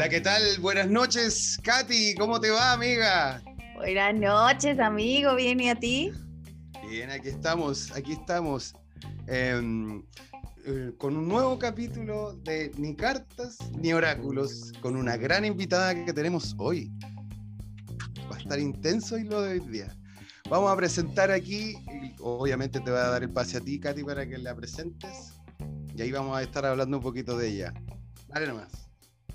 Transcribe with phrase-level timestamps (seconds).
[0.00, 0.42] Hola, ¿qué tal?
[0.60, 3.42] Buenas noches, Katy, ¿cómo te va, amiga?
[3.74, 6.10] Buenas noches, amigo, ¿bien y a ti?
[6.88, 8.72] Bien, aquí estamos, aquí estamos.
[9.26, 10.02] Em,
[10.64, 16.14] eh, con un nuevo capítulo de Ni Cartas ni Oráculos, con una gran invitada que
[16.14, 16.90] tenemos hoy.
[18.32, 19.94] Va a estar intenso y lo de hoy día.
[20.48, 24.02] Vamos a presentar aquí, y obviamente te voy a dar el pase a ti, Katy,
[24.02, 25.34] para que la presentes.
[25.94, 27.74] Y ahí vamos a estar hablando un poquito de ella.
[28.28, 28.89] Dale nomás.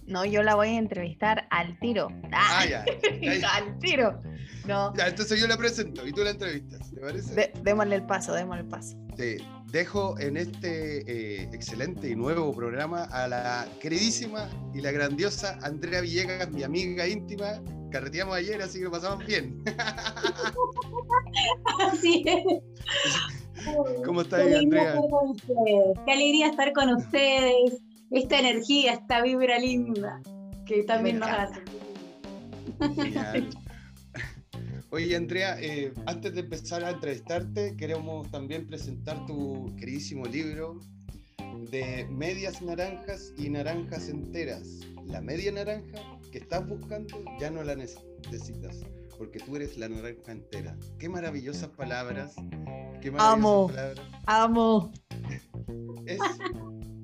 [0.08, 2.10] No, yo la voy a entrevistar al tiro.
[2.32, 2.86] Ah, ya,
[3.54, 4.22] al tiro.
[4.68, 4.94] No.
[4.96, 7.52] Ya, entonces yo la presento y tú la entrevistas, ¿te parece?
[7.64, 8.98] démosle el paso, démosle el paso.
[9.16, 9.38] Te
[9.72, 16.02] dejo en este eh, excelente y nuevo programa a la queridísima y la grandiosa Andrea
[16.02, 17.62] Villegas, mi amiga íntima.
[17.92, 19.64] Carreteamos ayer, así que lo pasamos bien.
[21.80, 22.44] Así es.
[24.04, 25.00] ¿Cómo estás, Andrea?
[26.06, 30.22] Qué alegría estar con ustedes esta energía, esta vibra linda
[30.66, 31.62] que también nos hace.
[32.96, 33.50] Genial.
[34.92, 40.80] Oye, Andrea, eh, antes de empezar a entrevistarte, queremos también presentar tu queridísimo libro
[41.70, 44.80] de medias naranjas y naranjas enteras.
[45.06, 46.00] La media naranja
[46.32, 48.86] que estás buscando ya no la necesitas,
[49.18, 50.78] porque tú eres la naranja entera.
[50.98, 52.36] Qué maravillosas palabras.
[53.02, 54.08] Qué maravillosas amo, palabras.
[54.28, 54.92] amo.
[56.06, 56.20] Es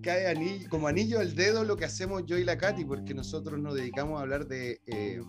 [0.02, 3.59] cae anillo, como anillo al dedo lo que hacemos yo y la Katy, porque nosotros
[3.59, 5.21] nos dedicamos a hablar de eh,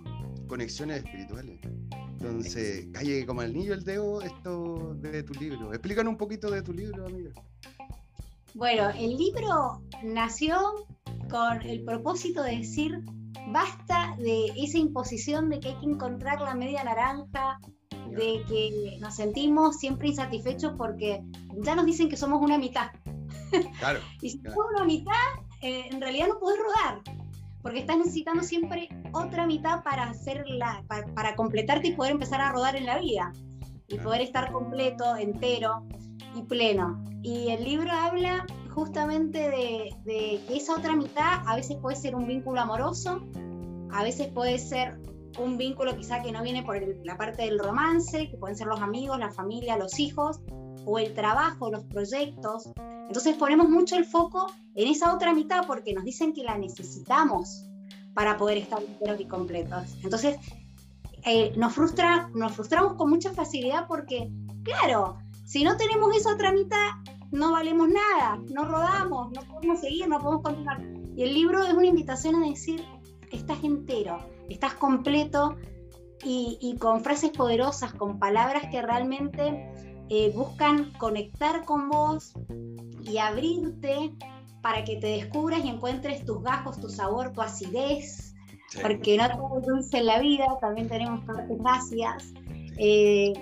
[0.46, 1.60] conexiones espirituales.
[2.20, 5.72] Entonces, cae como anillo al dedo esto de tu libro.
[5.72, 7.30] Explícanos un poquito de tu libro, amiga.
[8.54, 10.86] Bueno, el libro nació
[11.30, 13.00] con el propósito de decir,
[13.50, 17.58] basta de esa imposición de que hay que encontrar la media naranja,
[18.10, 21.22] de que nos sentimos siempre insatisfechos porque
[21.62, 22.90] ya nos dicen que somos una mitad.
[23.78, 24.00] Claro.
[24.20, 24.60] y si claro.
[24.74, 25.12] una mitad,
[25.60, 27.00] eh, en realidad no podés rodar,
[27.62, 32.50] porque estás necesitando siempre otra mitad para hacerla, para, para, completarte y poder empezar a
[32.52, 33.32] rodar en la vida.
[33.88, 34.08] Y Claro.
[34.08, 35.86] poder estar completo, entero
[36.34, 37.02] y pleno.
[37.22, 42.16] Y el libro habla justamente de, de que esa otra mitad a veces puede ser
[42.16, 43.20] un vínculo amoroso,
[43.92, 44.98] a veces puede ser
[45.38, 48.66] un vínculo quizá que no viene por el- la parte del romance, que pueden ser
[48.66, 50.40] los amigos, la familia, los hijos,
[50.84, 52.70] o el trabajo, los proyectos.
[53.06, 57.66] Entonces ponemos mucho el foco en esa otra mitad porque nos dicen que la necesitamos
[58.14, 59.96] para poder estar enteros y completos.
[60.02, 60.36] Entonces
[61.24, 64.30] eh, nos, frustra, nos frustramos con mucha facilidad porque,
[64.64, 66.90] claro, si no tenemos esa otra mitad,
[67.30, 70.82] no valemos nada, no rodamos, no podemos seguir, no podemos continuar.
[71.16, 72.84] Y el libro es una invitación a decir,
[73.30, 75.56] estás entero, estás completo
[76.24, 82.32] y, y con frases poderosas, con palabras que realmente eh, buscan conectar con vos
[83.04, 84.14] y abrirte
[84.62, 88.28] para que te descubras y encuentres tus gajos, tu sabor, tu acidez,
[88.68, 88.78] Sí.
[88.80, 92.32] porque no todo es dulce en la vida, también tenemos partes ácidas,
[92.78, 93.34] eh,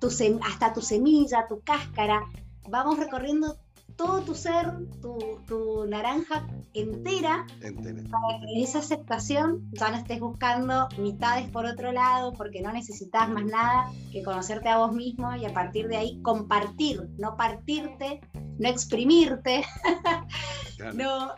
[0.00, 0.08] tu
[0.42, 2.22] hasta tu semilla, tu cáscara.
[2.68, 3.56] Vamos recorriendo
[3.96, 4.66] todo tu ser,
[5.00, 8.02] tu, tu naranja entera, Entera.
[8.10, 12.72] para que en esa aceptación ya no estés buscando mitades por otro lado, porque no
[12.72, 17.36] necesitas más nada que conocerte a vos mismo y a partir de ahí compartir, no
[17.36, 18.20] partirte,
[18.58, 19.64] no exprimirte,
[20.76, 20.94] Claro.
[20.94, 21.28] no,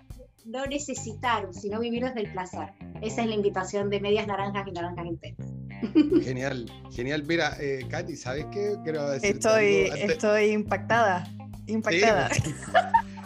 [0.47, 2.73] no necesitar, sino vivir desde el placer.
[3.03, 5.49] Esa es la invitación de medias naranjas y naranjas enteras.
[6.25, 7.23] Genial, genial.
[7.25, 8.75] Mira, eh, Katy, ¿sabes qué?
[8.83, 11.25] Quiero decir Estoy, estoy impactada.
[11.69, 12.31] Impactada.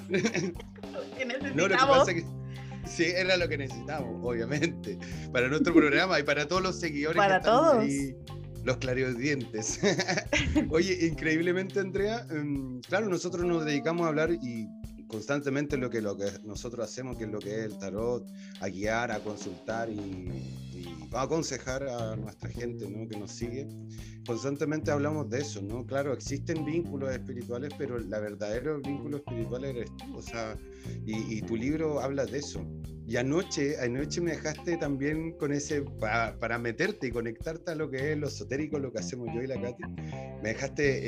[0.09, 2.27] ¿Qué No, lo que pasa es que
[2.85, 4.99] sí, era lo que necesitamos, obviamente,
[5.33, 7.17] para nuestro programa y para todos los seguidores.
[7.17, 7.79] Para que todos.
[7.79, 8.15] ahí,
[8.65, 9.81] los clariodientes.
[10.71, 14.69] Oye, increíblemente, Andrea, mm, claro, nosotros nos dedicamos a hablar y
[15.13, 18.27] constantemente lo que, lo que nosotros hacemos, que es lo que es el tarot,
[18.61, 19.99] a guiar, a consultar y,
[20.75, 23.07] y a aconsejar a nuestra gente ¿no?
[23.07, 23.69] que nos sigue.
[24.27, 25.85] Constantemente hablamos de eso, ¿no?
[25.85, 30.57] Claro, existen vínculos espirituales, pero la verdadero vínculo espiritual eres tú, o sea,
[31.05, 32.65] y, y tu libro habla de eso.
[33.07, 37.91] Y anoche, anoche me dejaste también con ese, pa- para meterte y conectarte a lo
[37.91, 39.83] que es lo esotérico, lo que hacemos yo y la Katy,
[40.41, 41.01] me dejaste,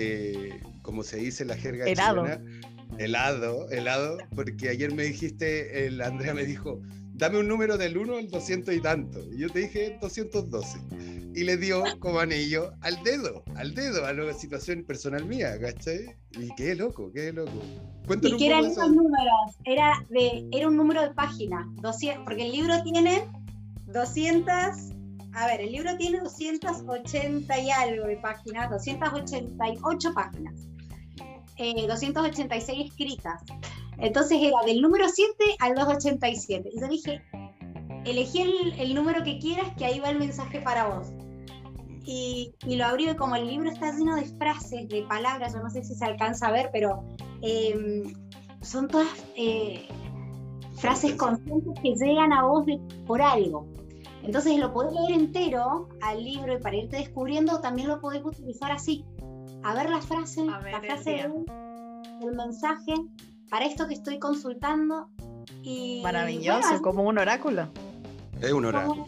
[0.49, 2.25] eh, como se dice en la jerga Helado.
[2.25, 2.43] chilena,
[2.99, 6.81] helado, helado, porque ayer me dijiste, el Andrea me dijo,
[7.15, 9.21] dame un número del 1 al 200 y tanto.
[9.33, 10.79] Y yo te dije 212.
[11.35, 16.15] Y le dio como anillo al dedo, al dedo, a la situación personal mía, ¿cachai?
[16.33, 17.51] Y qué loco, qué loco.
[18.07, 18.89] Cuéntanos ¿Y poco eran esos eso.
[18.89, 19.59] números?
[19.65, 23.25] Era, de, era un número de página, 200, porque el libro tiene
[23.87, 24.51] 200,
[25.33, 30.55] a ver, el libro tiene 280 y algo de páginas, 288 páginas,
[31.57, 33.43] eh, 286 escritas.
[33.99, 36.71] Entonces era del número 7 al 287.
[36.73, 37.23] Y yo dije,
[38.05, 41.09] elegí el, número que quieras, que ahí va el mensaje para vos.
[42.07, 45.71] Y, lo abrió y como el libro está lleno de frases, de palabras, yo no
[45.71, 47.03] sé si se alcanza a ver, pero
[47.41, 48.13] em,
[48.61, 49.89] son todas eh,
[50.77, 52.67] frases conscientes que llegan a vos
[53.07, 53.67] por algo.
[54.23, 58.73] Entonces lo podés leer entero al libro y para irte descubriendo también lo podés utilizar
[58.73, 59.05] así.
[59.65, 61.27] A ver la frase, la frase
[62.21, 62.93] el mensaje
[63.49, 65.09] para esto que estoy consultando.
[65.63, 67.71] Y, Maravilloso, como un oráculo.
[68.43, 69.07] Es un oráculo.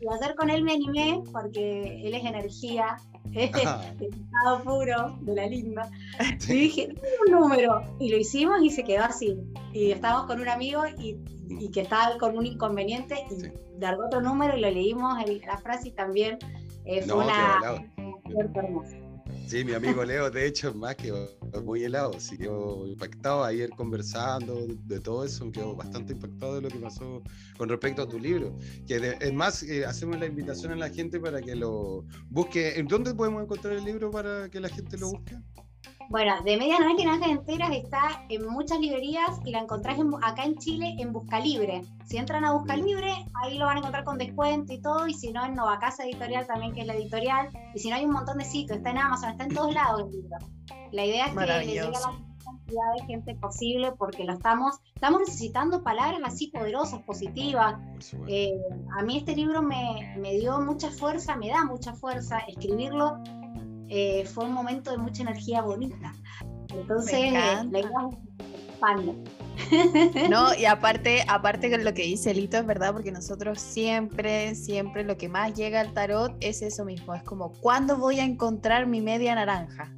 [0.00, 2.96] Y ayer con él me animé porque él es energía,
[3.34, 5.90] es estado puro de la linda.
[6.48, 6.94] Y dije,
[7.26, 7.82] un número.
[7.98, 9.36] Y lo hicimos y se quedó así.
[9.74, 11.18] Y estábamos con un amigo y,
[11.72, 13.52] que estaba con un inconveniente y sí.
[14.06, 16.38] otro número y lo leímos la frase y también
[16.86, 17.60] eh, fue una...
[18.38, 19.09] Hermosa.
[19.50, 21.12] Sí, mi amigo Leo, de hecho, más que
[21.64, 26.68] muy helado, sí quedó impactado ayer conversando de todo eso, quedó bastante impactado de lo
[26.68, 27.20] que pasó
[27.58, 28.56] con respecto a tu libro.
[28.86, 32.78] Que es más, eh, hacemos la invitación a la gente para que lo busque.
[32.78, 35.36] ¿En dónde podemos encontrar el libro para que la gente lo busque?
[36.10, 40.96] Bueno, de Medianoche Naranjas Enteras está en muchas librerías y la encontrás acá en Chile
[40.98, 41.82] en Busca Libre.
[42.04, 45.14] Si entran a Busca Libre, ahí lo van a encontrar con descuento y todo, y
[45.14, 48.10] si no en Novacasa Editorial también, que es la editorial, y si no hay un
[48.10, 50.36] montón de sitios, está en Amazon, está en todos lados el libro.
[50.90, 54.80] La idea es que le llegue a la cantidad de gente posible porque lo estamos,
[54.92, 57.76] estamos necesitando palabras así poderosas, positivas.
[58.26, 58.58] Eh,
[58.98, 63.22] a mí este libro me, me dio mucha fuerza, me da mucha fuerza escribirlo
[63.90, 66.12] eh, fue un momento de mucha energía bonita.
[66.72, 67.64] Entonces, la
[70.30, 75.02] No, y aparte, aparte con lo que dice Lito es verdad, porque nosotros siempre, siempre
[75.02, 78.86] lo que más llega al tarot es eso mismo, es como, ¿cuándo voy a encontrar
[78.86, 79.92] mi media naranja?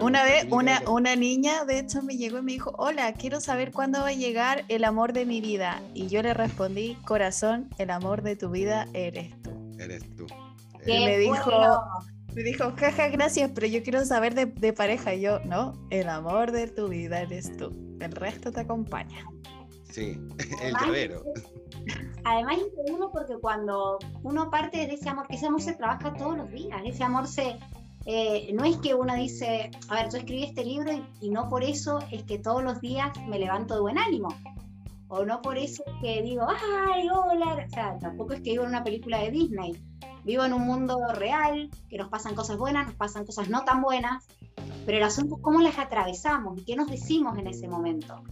[0.00, 3.72] Una, vez una, una niña, de hecho, me llegó y me dijo, hola, quiero saber
[3.72, 5.80] cuándo va a llegar el amor de mi vida.
[5.94, 9.50] Y yo le respondí, corazón, el amor de tu vida eres tú.
[9.78, 10.26] Eres tú.
[10.86, 11.50] Y me dijo,
[12.36, 15.14] me dijo, jaja, gracias, pero yo quiero saber de, pareja.
[15.14, 17.74] Y yo, no, el amor de tu vida eres tú.
[17.98, 19.24] El resto te acompaña.
[19.90, 20.20] Sí,
[20.62, 21.24] el llavero.
[22.24, 26.12] Además, es uno porque cuando uno parte de ese amor, que ese amor se trabaja
[26.12, 27.56] todos los días, ese amor se.
[28.04, 30.92] Eh, no es que uno dice, a ver, yo escribí este libro
[31.22, 34.28] y, no por eso es que todos los días me levanto de buen ánimo.
[35.08, 37.66] O no por eso es que digo, ay, hola.
[37.66, 39.72] O sea, tampoco es que vivo en una película de Disney
[40.26, 43.80] Vivo en un mundo real, que nos pasan cosas buenas, nos pasan cosas no tan
[43.80, 44.26] buenas,
[44.84, 48.24] pero el asunto es cómo las atravesamos y qué nos decimos en ese momento,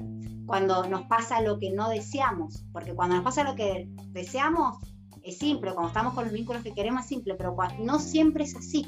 [0.44, 4.78] cuando nos pasa lo que no deseamos, porque cuando nos pasa lo que deseamos
[5.22, 8.56] es simple, cuando estamos con los vínculos que queremos es simple, pero no siempre es
[8.56, 8.84] así.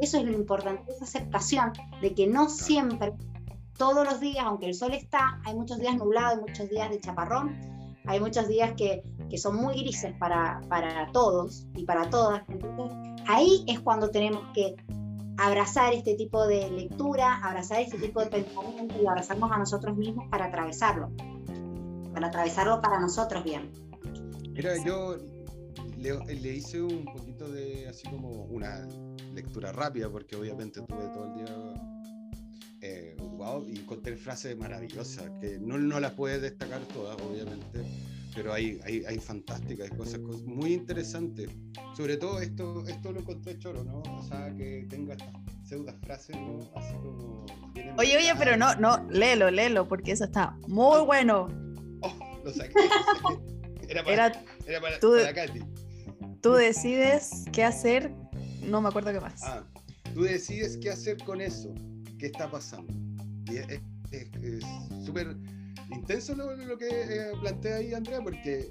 [0.00, 1.72] Eso es lo importante, esa aceptación
[2.02, 3.14] de que no siempre,
[3.76, 6.98] todos los días, aunque el sol está, hay muchos días nublados, hay muchos días de
[6.98, 12.42] chaparrón, hay muchos días que que son muy grises para, para todos y para todas.
[12.48, 12.96] Entonces,
[13.26, 14.76] ahí es cuando tenemos que
[15.36, 20.26] abrazar este tipo de lectura, abrazar este tipo de pensamiento y abrazarnos a nosotros mismos
[20.30, 21.10] para atravesarlo,
[22.12, 23.70] para atravesarlo para nosotros bien.
[24.52, 25.16] Mira, yo
[25.96, 28.88] le, le, hice un poquito de así como una
[29.32, 31.97] lectura rápida, porque obviamente tuve todo el día
[32.80, 37.84] eh, wow, y encontré frases maravillosas que no, no las puedes destacar todas, obviamente
[38.38, 41.50] pero hay, hay, hay fantásticas, hay cosas, muy interesantes.
[41.96, 44.00] Sobre todo esto, esto lo encontré choro, ¿no?
[44.00, 46.60] O sea, que tenga estas pseudas frases, ¿no?
[46.76, 47.46] Así como...
[47.98, 51.48] Oye, oye, pero no, no, léelo, léelo, porque eso está muy bueno.
[52.02, 52.74] Oh, lo saqué.
[53.88, 55.60] Era para, era, para, tú, Katy.
[56.40, 58.14] Tú decides qué hacer,
[58.62, 59.42] no me acuerdo qué más.
[59.42, 59.64] Ah,
[60.14, 61.74] tú decides qué hacer con eso,
[62.18, 62.92] qué está pasando.
[63.50, 64.64] Y es
[65.04, 65.36] súper
[65.90, 68.70] intenso lo, que eh, plantea ahí Andrea, porque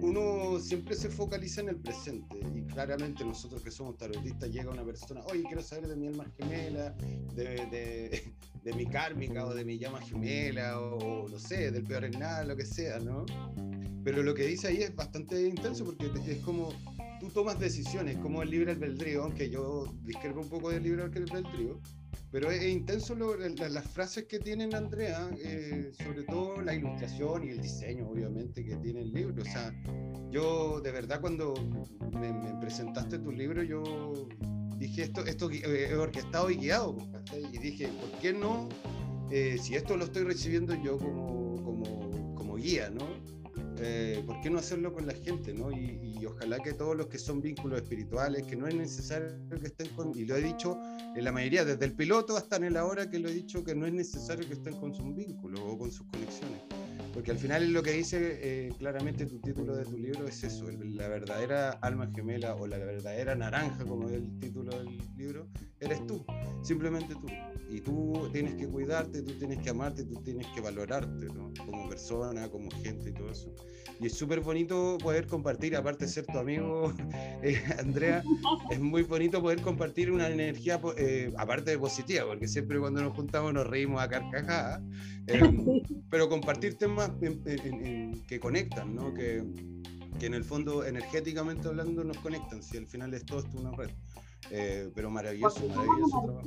[0.00, 4.84] uno siempre se focaliza en el presente y claramente nosotros que somos tarotistas llega una
[4.84, 6.90] persona, oye, quiero saber de mi alma gemela,
[7.34, 8.22] de,
[8.62, 12.44] de, mi kármica o de mi llama gemela o, no sé, del peor en nada,
[12.44, 13.24] lo que sea, ¿no?
[14.04, 16.72] Pero lo que dice ahí es bastante intenso porque es como
[17.18, 21.80] tú tomas decisiones, como el libre albedrío, aunque yo discrepo un poco del libre albedrío,
[22.30, 27.60] pero es, intenso las frases que tienen Andrea, eh, sobre todo la ilustración y el
[27.60, 29.42] diseño, obviamente, que tiene el libro.
[29.42, 29.72] O sea,
[30.30, 31.54] yo de verdad cuando
[32.12, 34.28] me, presentaste tu libro, yo
[34.78, 36.96] dije, esto, esto eh, es orquestado y guiado.
[37.52, 38.68] Y dije, ¿por qué no?
[39.30, 43.35] Eh, si esto lo estoy recibiendo yo como, como, como guía, ¿no?
[43.78, 45.52] Eh, ¿por qué no hacerlo con la gente?
[45.52, 45.70] ¿no?
[45.70, 49.28] Y, ojalá que todos los que son vínculos espirituales, que no es necesario
[49.60, 50.78] que estén con, y lo he dicho
[51.14, 53.74] en la mayoría, desde el piloto hasta en el ahora que lo he dicho, que
[53.74, 56.62] no es necesario que estén con sus vínculos o con sus conexiones.
[57.16, 60.66] Porque al final lo que dice eh, claramente tu título de tu libro es eso,
[60.70, 65.48] la verdadera alma gemela o la verdadera naranja, como es el título del libro,
[65.80, 66.22] eres tú,
[66.62, 67.26] simplemente tú.
[67.70, 71.54] Y tú tienes que cuidarte, tú tienes que amarte, tú tienes que valorarte, ¿no?
[71.64, 73.50] Como persona, como gente y todo eso.
[73.98, 76.92] Y es súper bonito poder compartir, aparte de ser tu amigo,
[77.42, 78.22] eh, Andrea,
[78.70, 83.16] es muy bonito poder compartir una energía, eh, aparte de positiva, porque siempre cuando nos
[83.16, 84.82] juntamos nos reímos a carcajadas,
[85.26, 89.12] em, pero compartir temas que conectan, ¿no?
[89.14, 89.44] Que,
[90.18, 93.72] que en el fondo, energéticamente hablando, nos conectan, si al final es todo esto una
[93.72, 93.90] red.
[94.50, 96.40] Eh, pero maravilloso, maravilloso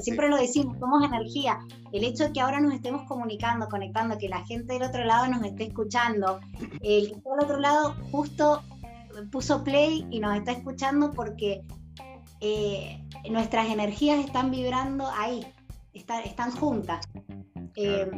[0.00, 1.58] Siempre lo decimos, somos energía.
[1.92, 5.26] El hecho de que ahora nos estemos comunicando, conectando, que la gente del otro lado
[5.28, 6.40] nos esté escuchando,
[6.82, 8.62] el que está del otro lado justo
[9.30, 11.62] puso play y nos está escuchando porque
[12.40, 15.46] eh, nuestras energías están vibrando ahí,
[15.94, 17.08] están juntas.
[17.76, 18.10] Eh,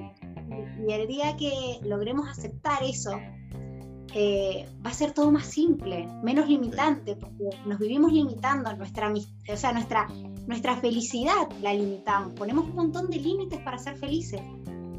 [0.87, 3.13] y el día que logremos aceptar eso,
[4.15, 9.57] eh, va a ser todo más simple, menos limitante, porque nos vivimos limitando nuestra, o
[9.57, 10.09] sea, nuestra,
[10.47, 12.33] nuestra felicidad la limitamos.
[12.33, 14.41] Ponemos un montón de límites para ser felices.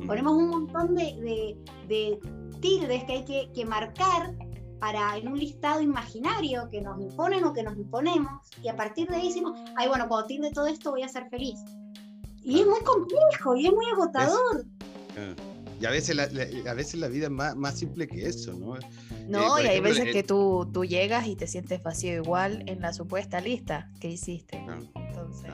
[0.05, 2.19] Ponemos un montón de, de,
[2.61, 4.35] tildes que hay que, que, marcar
[4.79, 9.07] para en un listado imaginario que nos imponen o que nos imponemos y a partir
[9.07, 11.59] de ahí decimos, ay bueno, cuando tilde todo esto voy a ser feliz.
[12.49, 14.65] Y es muy complejo y es muy agotador.
[15.79, 18.73] Y a veces la, a veces la vida es más, más, simple que eso, ¿no?
[19.27, 22.81] No, eh, y hay veces que tú, tú llegas y te sientes vacío igual en
[22.81, 24.57] la supuesta lista que hiciste.
[24.95, 25.51] Entonces...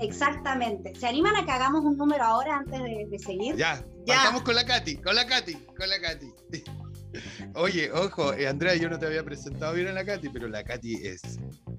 [0.00, 0.94] Exactamente.
[0.94, 3.56] ¿Se animan a que hagamos un número ahora antes de, seguir?
[3.56, 4.38] Ya, ya.
[4.44, 6.26] con la Katy, con la Katy, con la Katy.
[7.54, 10.62] Oye, ojo, eh, Andrea, yo no te había presentado bien a la Katy, pero la
[10.62, 11.22] Katy es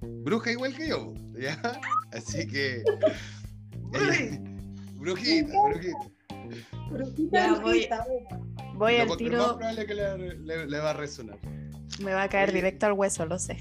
[0.02, 1.60] bruja igual que yo, ¿ya?
[2.12, 2.84] Así que...
[4.96, 5.54] brujita,
[6.90, 8.06] brujita.
[8.76, 9.58] voy, al tiro.
[9.58, 11.38] probable que le, va a resonar.
[12.02, 13.58] Me va a caer directo al hueso, lo sé.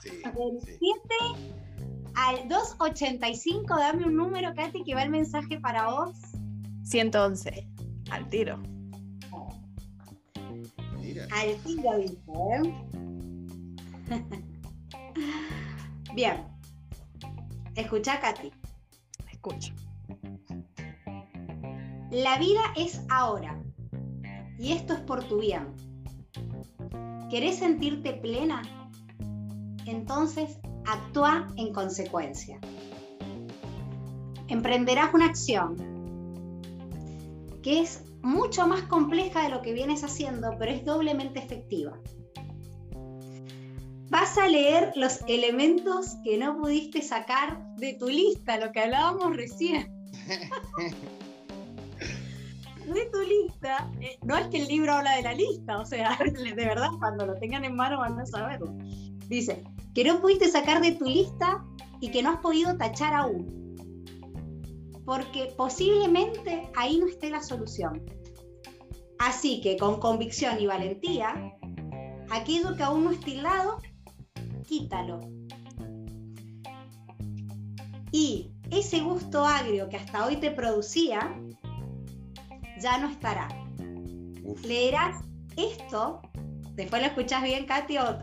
[0.00, 0.34] Sí, 7
[2.16, 6.16] al 285, dame un número, Katy, que va el mensaje para vos.
[6.84, 7.68] 111,
[8.10, 8.58] al tiro.
[10.98, 11.26] Mira.
[11.32, 12.16] Al tiro, dice,
[12.54, 12.62] ¿eh?
[16.14, 16.44] Bien.
[17.74, 18.52] Escucha, Katy.
[22.10, 23.62] La vida es ahora
[24.58, 25.74] y esto es por tu bien.
[27.30, 28.62] ¿Querés sentirte plena?
[29.86, 32.58] Entonces actúa en consecuencia.
[34.48, 35.76] Emprenderás una acción
[37.62, 41.98] que es mucho más compleja de lo que vienes haciendo, pero es doblemente efectiva.
[44.08, 49.36] Vas a leer los elementos que no pudiste sacar de tu lista, lo que hablábamos
[49.36, 49.92] recién.
[52.86, 56.16] de tu lista, eh, no es que el libro habla de la lista, o sea,
[56.24, 58.72] de verdad, cuando lo tengan en mano van a saberlo.
[59.28, 61.64] Dice, que no pudiste sacar de tu lista
[62.00, 63.74] y que no has podido tachar aún.
[65.04, 68.04] Porque posiblemente ahí no esté la solución.
[69.18, 71.56] Así que con convicción y valentía,
[72.30, 73.78] aquello que aún no está lado,
[74.66, 75.20] quítalo.
[78.12, 81.38] Y ese gusto agrio que hasta hoy te producía,
[82.80, 83.48] ya no estará.
[84.64, 85.22] Leerás
[85.56, 86.20] esto,
[86.74, 88.18] después lo escuchas bien, Katy, o,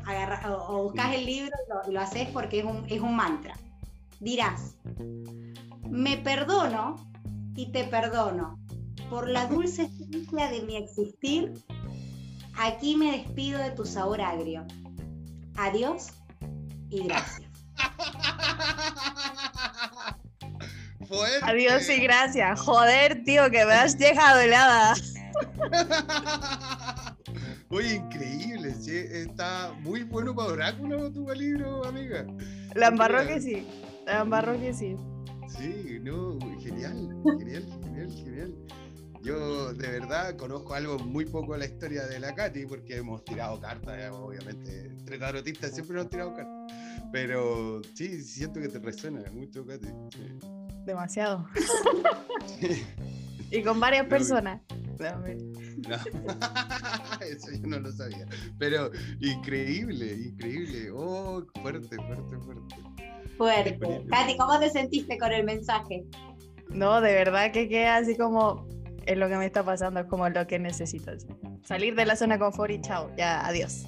[0.67, 1.51] o, buscas el libro
[1.87, 3.55] y lo, haces porque es un, es un mantra.
[4.19, 4.77] Dirás,
[5.89, 6.95] me perdono
[7.55, 8.59] y te perdono.
[9.09, 11.53] Por la dulce esencia de mi existir,
[12.57, 14.65] aquí me despido de tu sabor agrio.
[15.55, 16.13] Adiós
[16.93, 17.49] y gracias.
[21.43, 22.59] Adiós y gracias.
[22.61, 24.95] Joder, tío, que me has dejado helada.
[27.69, 28.95] Oye, increíble, ¿sí?
[28.95, 32.25] está muy bueno para oráculo tu libro, amiga.
[32.75, 33.67] La embarró que sí,
[34.05, 34.95] la embarró que sí.
[35.47, 37.09] Sí, no, genial,
[37.39, 38.53] genial, genial, genial.
[39.23, 43.23] Yo de verdad conozco algo muy poco de la historia de la Katy porque hemos
[43.23, 46.62] tirado cartas, obviamente, entre tarotistas siempre hemos tirado cartas.
[47.13, 49.87] Pero sí, siento que te resuena mucho, Katy.
[50.83, 51.47] Demasiado.
[53.51, 54.59] y con varias personas.
[54.97, 55.95] No.
[57.21, 58.25] Eso yo no lo sabía.
[58.57, 58.89] Pero
[59.19, 60.89] increíble, increíble.
[60.89, 62.75] Oh, fuerte, fuerte, fuerte.
[63.37, 64.05] Fuerte.
[64.09, 66.05] Katy, ¿cómo te sentiste con el mensaje?
[66.69, 68.67] No, de verdad que queda así como
[69.05, 71.11] es lo que me está pasando, es como lo que necesito.
[71.63, 73.85] Salir de la zona de confort y chao, ya, adiós.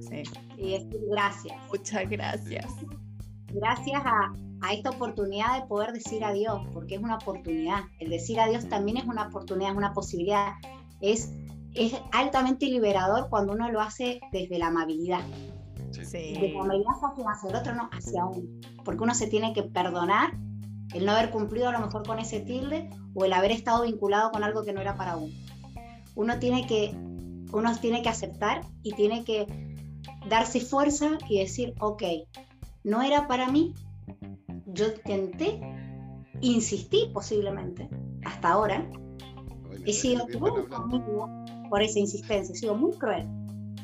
[0.00, 0.24] Sí.
[0.58, 1.56] Y es gracias.
[1.70, 2.66] Muchas gracias.
[3.52, 7.84] Gracias a a esta oportunidad de poder decir adiós, porque es una oportunidad.
[7.98, 10.54] El decir adiós también es una oportunidad, es una posibilidad.
[11.00, 11.32] Es,
[11.74, 15.20] es altamente liberador cuando uno lo hace desde la amabilidad.
[15.90, 16.34] Sí.
[16.34, 18.48] De la amabilidad hacia el otro, no hacia uno.
[18.84, 20.32] Porque uno se tiene que perdonar
[20.94, 24.30] el no haber cumplido a lo mejor con ese tilde o el haber estado vinculado
[24.30, 25.34] con algo que no era para uno.
[26.14, 26.92] Uno tiene que,
[27.52, 29.46] uno tiene que aceptar y tiene que
[30.28, 32.02] darse fuerza y decir, ok,
[32.84, 33.74] no era para mí,
[34.66, 35.60] yo intenté,
[36.40, 37.88] insistí posiblemente,
[38.24, 38.88] hasta ahora,
[39.84, 41.28] he sido cruel conmigo
[41.68, 43.26] por esa insistencia, he sido muy cruel.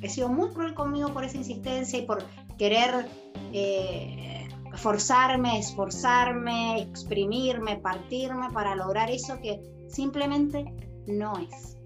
[0.03, 2.25] He sido muy cruel conmigo por esa insistencia y por
[2.59, 3.07] querer
[3.53, 10.65] eh, forzarme, esforzarme, exprimirme, partirme para lograr eso que simplemente
[11.07, 11.77] no es.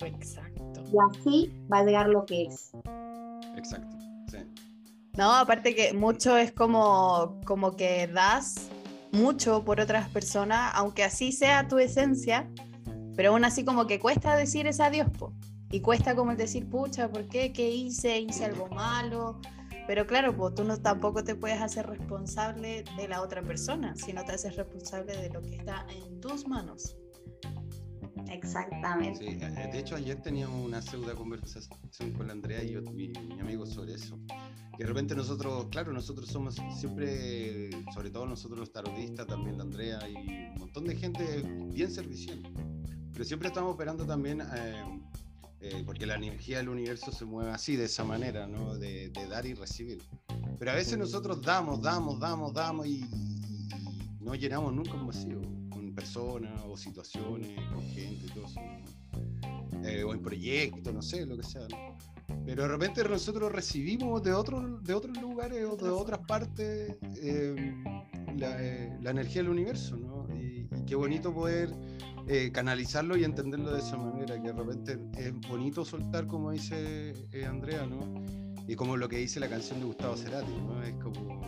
[0.00, 0.82] Exacto.
[0.92, 2.72] Y así va a llegar lo que es.
[3.56, 3.96] Exacto.
[5.16, 8.70] No, aparte que mucho es como, como que das
[9.12, 12.50] mucho por otras personas, aunque así sea tu esencia,
[13.14, 15.34] pero aún así como que cuesta decir ese adiós, po.
[15.70, 17.52] Y cuesta como decir, pucha, ¿por qué?
[17.52, 18.20] ¿Qué hice?
[18.20, 19.40] ¿Hice algo malo?
[19.86, 24.24] Pero claro, pues tú no, tampoco te puedes hacer responsable de la otra persona, sino
[24.24, 26.96] te haces responsable de lo que está en tus manos.
[28.30, 29.30] Exactamente.
[29.30, 33.94] Sí, de hecho ayer teníamos una pseudo conversación con la Andrea y mi, amigo sobre
[33.94, 34.18] eso.
[34.76, 39.64] Que de repente nosotros, claro, nosotros somos siempre, sobre todo nosotros los tarotistas, también la
[39.64, 40.14] Andrea y
[40.52, 41.42] un montón de gente
[41.72, 42.42] bien servicial.
[43.12, 45.00] Pero siempre estamos operando también, eh,
[45.60, 48.74] eh, porque la energía del universo se mueve así, de esa manera, ¿no?
[48.76, 50.02] De, dar y recibir.
[50.58, 53.04] Pero a veces nosotros damos, damos, damos, damos y,
[54.20, 55.61] no llenamos nunca un vacío
[55.94, 58.60] personas o situaciones, con gente, todo eso,
[59.84, 61.66] eh, o en proyectos, no sé, lo que sea.
[62.46, 67.84] Pero de repente nosotros recibimos de, otros de otros lugares o de otras partes em,
[68.40, 70.28] eh, la, energía del universo, ¿no?
[70.36, 71.70] Y, qué bonito poder
[72.28, 77.14] eh, canalizarlo y entenderlo de esa manera, que de repente es bonito soltar, como dice
[77.46, 78.22] Andrea, ¿no?
[78.68, 80.82] Y como lo que dice la canción de Gustavo Cerati, ¿no?
[80.82, 81.40] Es como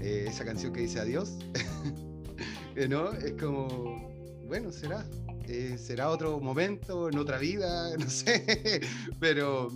[0.00, 1.38] esa canción que dice adiós.
[2.88, 3.12] ¿no?
[3.12, 4.10] Es como,
[4.46, 5.04] bueno, será.
[5.46, 8.80] Eh, será otro momento, en otra vida, no sé,
[9.18, 9.68] pero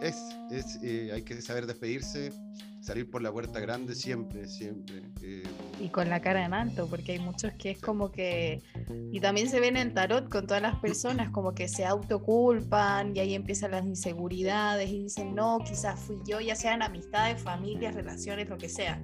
[0.00, 0.16] es,
[0.52, 2.32] es eh, hay que saber despedirse,
[2.80, 5.02] salir por la puerta grande siempre, siempre.
[5.22, 5.42] Eh.
[5.80, 8.62] Y con la cara en alto, porque hay muchos que es como que,
[9.10, 13.18] y también se ve en tarot con todas las personas, como que se autoculpan y
[13.18, 18.48] ahí empiezan las inseguridades y dicen, no, quizás fui yo, ya sean amistades, familias, relaciones,
[18.48, 19.02] lo que sea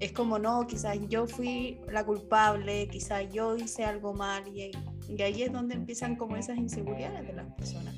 [0.00, 4.70] es como, no, quizás yo fui la culpable, quizás yo hice algo mal y,
[5.08, 7.94] y ahí es donde empiezan como esas inseguridades de las personas.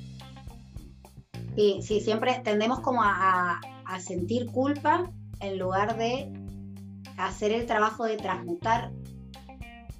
[1.55, 5.11] Sí, sí, siempre tendemos como a, a, sentir culpa
[5.41, 6.31] en lugar de
[7.17, 8.91] hacer el trabajo de transmutar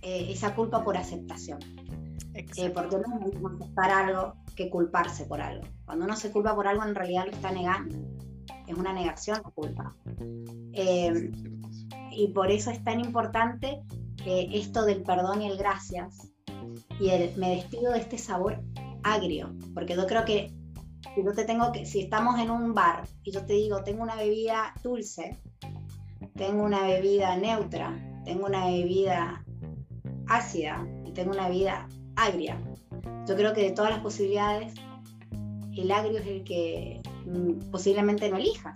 [0.02, 1.60] eh, esa culpa por aceptación.
[2.34, 5.68] Eh, porque no es mismo aceptar algo que culparse por algo.
[5.86, 7.98] Cuando uno se culpa por algo, en realidad lo está negando.
[8.68, 9.96] Es una negación la culpa.
[10.74, 11.32] Eh,
[12.12, 13.82] y por eso es tan importante
[14.26, 16.32] eh, esto del perdón y el gracias.
[17.00, 18.62] Y el, me despido de este sabor
[19.04, 20.54] agrio, porque yo creo que
[21.16, 24.04] si yo te tengo que, si estamos en un bar y yo te digo, tengo
[24.04, 25.40] una bebida dulce,
[26.36, 29.44] tengo una bebida neutra, tengo una bebida
[30.28, 32.58] ácida y tengo una bebida agria.
[33.28, 34.74] Yo creo que de todas las posibilidades,
[35.76, 37.01] el agrio es el que
[37.72, 38.74] posiblemente no elija.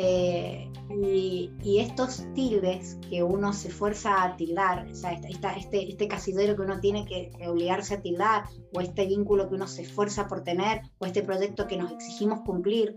[0.00, 6.54] Eh, y, estos tildes que uno se fuerza a tildar, o sea, este, este casidero
[6.56, 10.44] que uno tiene que obligarse a tildar, o este vínculo que uno se esfuerza por
[10.44, 12.94] tener, o este proyecto que nos exigimos cumplir,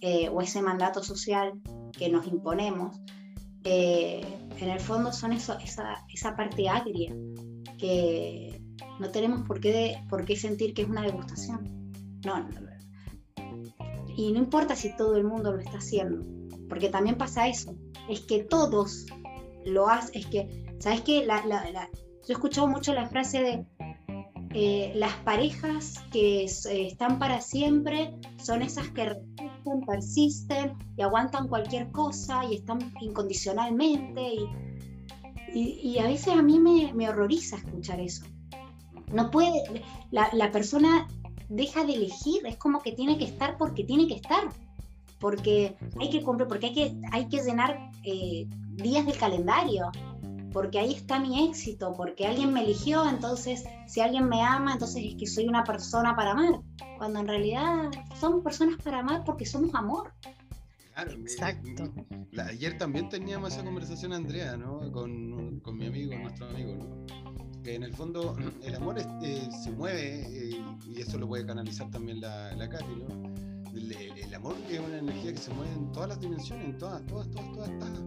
[0.00, 1.52] eh, o ese mandato social
[1.96, 2.98] que nos imponemos,
[3.64, 4.22] eh,
[4.58, 7.14] en el fondo son eso, esa, esa parte agria
[7.78, 8.60] que
[8.98, 11.92] no tenemos por qué, por qué sentir que es una degustación.
[12.24, 12.71] no, no.
[14.22, 16.24] Y no importa si todo el mundo lo está haciendo
[16.72, 17.76] porque también pasa eso,
[18.08, 19.04] es que todos
[19.66, 21.26] lo hacen, es que, ¿sabes qué?
[21.26, 23.66] Yo he escuchado mucho la frase de
[24.54, 31.46] eh, las parejas que eh, están para siempre son esas que resisten, persisten y aguantan
[31.46, 34.34] cualquier cosa y están incondicionalmente
[35.52, 35.60] y,
[35.92, 38.24] y, a veces a mí me, horroriza escuchar eso.
[39.12, 39.62] No puede,
[40.10, 41.06] la persona
[41.48, 44.48] deja de elegir, es como que tiene que estar porque tiene que estar
[45.18, 49.92] porque hay que cumplir, porque hay que, hay que llenar eh, días del calendario,
[50.52, 55.02] porque ahí está mi éxito, porque alguien me eligió, entonces si alguien me ama, entonces
[55.04, 56.60] es que soy una persona para amar,
[56.98, 60.12] cuando en realidad somos personas para amar porque somos amor.
[60.94, 61.84] Claro, mi- Exacto.
[61.84, 64.90] mi- la- ayer también teníamos esa conversación, Andrea, ¿no?
[64.92, 66.91] Con, con mi amigo, nuestro amigo, ¿no?
[67.62, 71.46] Que en el fondo el amor es- eh, se mueve eh, y eso lo puede
[71.46, 73.32] canalizar también la, la Katy, ¿no?
[73.72, 77.04] El, el- amor es una energía que se mueve en todas las dimensiones, en todas,
[77.06, 78.00] todas, todas, todas, todas.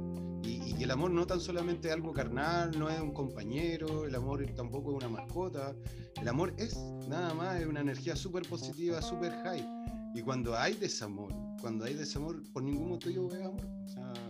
[0.44, 4.46] Y, y el amor no tan solamente algo carnal, no es un compañero, el amor
[4.56, 5.74] tampoco es una mascota.
[6.20, 6.76] El amor es
[7.08, 9.66] nada más, es una energía súper positiva, súper high.
[10.14, 13.66] Y cuando hay desamor, cuando hay desamor, por ningún motivo es amor.
[13.86, 14.25] O sea, es.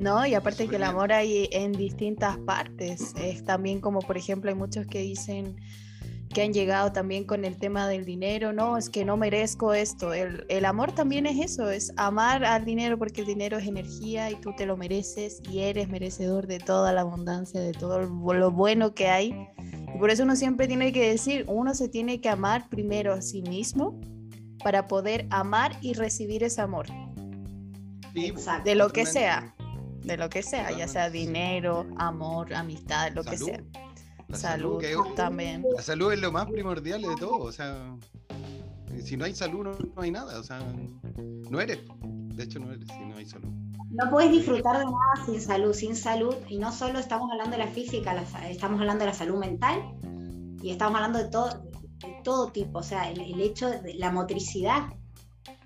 [0.00, 3.12] No, y aparte que el amor hay en distintas partes.
[3.22, 5.56] Es también como, por ejemplo, hay muchos que dicen
[6.32, 10.14] que han llegado también con el tema del dinero, no, es que no merezco esto.
[10.14, 14.30] El, el amor también es eso, es amar al dinero porque el dinero es energía
[14.30, 18.50] y tú te lo mereces y eres merecedor de toda la abundancia, de todo lo
[18.50, 19.34] bueno que hay.
[19.94, 23.20] Y por eso uno siempre tiene que decir, uno se tiene que amar primero a
[23.20, 24.00] sí mismo
[24.64, 26.86] para poder amar y recibir ese amor.
[28.14, 28.32] Sí.
[28.64, 29.54] De lo que sea.
[30.02, 33.46] De lo que sea, ya sea dinero, amor, amistad, lo que Salud.
[33.50, 33.62] sea.
[34.28, 35.64] La Salud, que es- también.
[35.74, 37.96] La salud es lo más primordial de todo, o sea,
[39.04, 40.60] si no hay salud no, no hay nada, o sea,
[41.50, 43.48] no eres, de hecho no eres si no hay salud.
[43.90, 47.64] No puedes disfrutar de nada sin salud, sin salud, y no solo estamos hablando de
[47.64, 49.82] la física, la estamos hablando de la salud mental
[50.62, 51.48] y estamos hablando de todo,
[51.98, 54.90] de todo tipo, o sea, el, el hecho de la motricidad,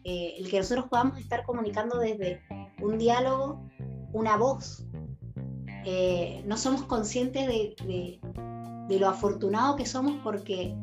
[0.04, 2.40] eh, el que nosotros podamos estar comunicando desde
[2.80, 3.68] un diálogo,
[4.14, 4.84] una voz.
[5.84, 8.20] Eh, no somos conscientes de, de-
[8.88, 10.74] de lo afortunado que somos porque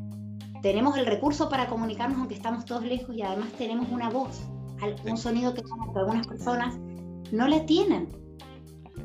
[0.62, 4.40] tenemos el recurso para comunicarnos aunque estamos todos lejos y además tenemos una voz,
[5.08, 5.62] un sonido que
[5.96, 6.76] algunas personas
[7.32, 8.08] no la tienen.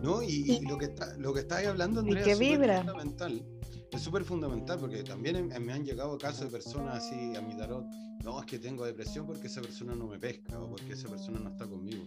[0.01, 0.21] ¿No?
[0.21, 2.79] Y, y lo que está, lo que estáis hablando, Andrea, que es vibra.
[2.83, 3.43] fundamental.
[3.91, 7.85] Es súper fundamental porque también me han llegado casos de personas así a mi tarot.
[8.23, 11.39] No, es que tengo depresión porque esa persona no me pesca o porque esa persona
[11.39, 12.03] no está conmigo.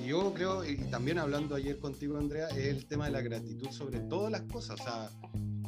[0.00, 3.70] Y yo creo, y también hablando ayer contigo, Andrea, es el tema de la gratitud
[3.70, 4.80] sobre todas las cosas.
[4.80, 5.10] O sea,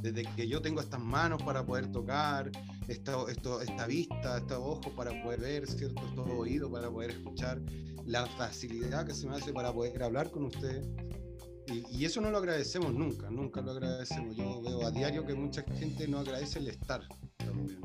[0.02, 2.50] desde que yo tengo estas manos para poder tocar,
[2.88, 6.04] esta, esto, esta vista, estos ojos para poder ver, ¿cierto?
[6.06, 7.60] Estos oídos para poder escuchar,
[8.04, 10.86] la facilidad que se me hace para poder hablar con ustedes.
[11.66, 14.36] Y, y eso no lo agradecemos nunca, nunca lo agradecemos.
[14.36, 17.02] Yo veo a diario que mucha gente no agradece el estar
[17.38, 17.80] también.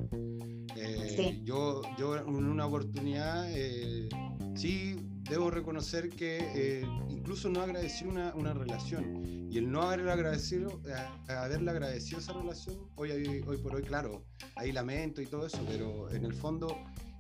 [0.76, 1.42] Eh, Sí.
[1.44, 4.08] yo, yo en una oportunidad eh,
[4.56, 4.96] sí
[5.30, 9.24] debo reconocer que eh, incluso no agradecí una, una relación.
[9.52, 14.24] Y el no haberle agradecido, eh, haberle agradecido esa relación, hoy, hoy, por hoy, claro,
[14.56, 16.76] hay lamento y todo eso, pero en el fondo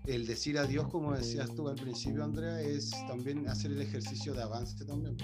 [0.05, 4.41] el decir adiós, como decías tú al principio, Andrea, es también hacer el ejercicio de
[4.41, 5.17] avance también.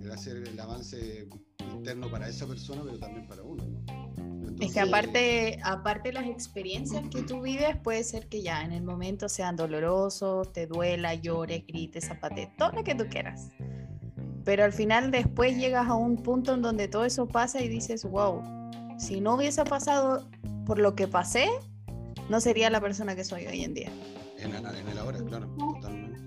[0.00, 1.28] El hacer el avance
[1.72, 3.64] interno para esa persona, pero también para uno.
[3.64, 3.99] ¿no?
[4.60, 8.82] Es que aparte, aparte las experiencias que tú vives, puede ser que ya en el
[8.82, 13.48] momento sean dolorosos, te duela, llores, grites, zapatees, todo lo que tú quieras.
[14.44, 18.04] Pero al final después llegas a un punto en donde todo eso pasa y dices,
[18.04, 18.42] wow,
[18.98, 20.28] si no hubiese pasado
[20.66, 21.48] por lo que pasé,
[22.28, 23.90] no sería la persona que soy hoy en día.
[24.38, 26.20] En, el- en el ahora, claro, totalmente.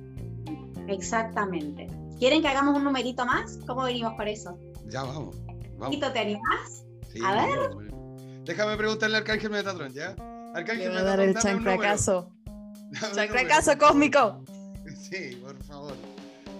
[0.88, 1.88] Exactamente.
[2.20, 3.60] ¿Quieren que hagamos un numerito más?
[3.68, 4.58] ¿Cómo venimos por eso?
[4.90, 5.36] Ya vamos.
[5.78, 6.00] vamos.
[6.14, 6.86] ¿te animás?
[7.12, 7.58] Sí, A ver.
[7.58, 7.93] vamos, vamos.
[8.46, 10.16] Déjame preguntarle al Arcángel Metatron, ¿ya?
[10.16, 12.32] Le Arcángel va a dar el chancracazo.
[13.16, 14.44] Chancracazo cósmico.
[15.14, 15.94] Sí, por favor.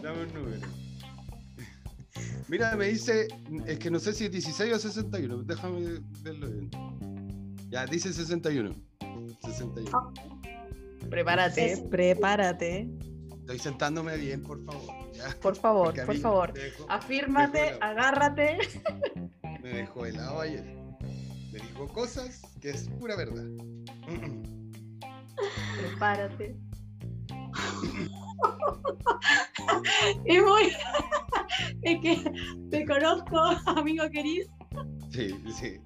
[0.04, 0.68] Dame un número.
[2.48, 3.28] Mira, me dice,
[3.66, 5.44] es que no sé si es 16 o 61.
[5.44, 6.70] Déjame verlo bien.
[7.70, 8.76] Ya, dice 61.
[9.44, 10.14] 61.
[11.10, 11.84] Prepárate, Sí.
[11.90, 12.88] prepárate.
[13.40, 15.12] Estoy sentándome bien, por favor.
[15.14, 15.36] ya.
[15.42, 16.54] Por favor, por favor.
[16.54, 18.58] Dejó, Afírmate, agárrate.
[19.64, 20.73] me dejó helado ayer.
[21.54, 23.46] Me dijo cosas que es pura verdad.
[25.78, 26.58] Prepárate.
[30.26, 30.72] Es muy.
[31.84, 32.32] es que
[32.72, 34.50] te conozco, amigo querido.
[35.12, 35.80] Sí, sí.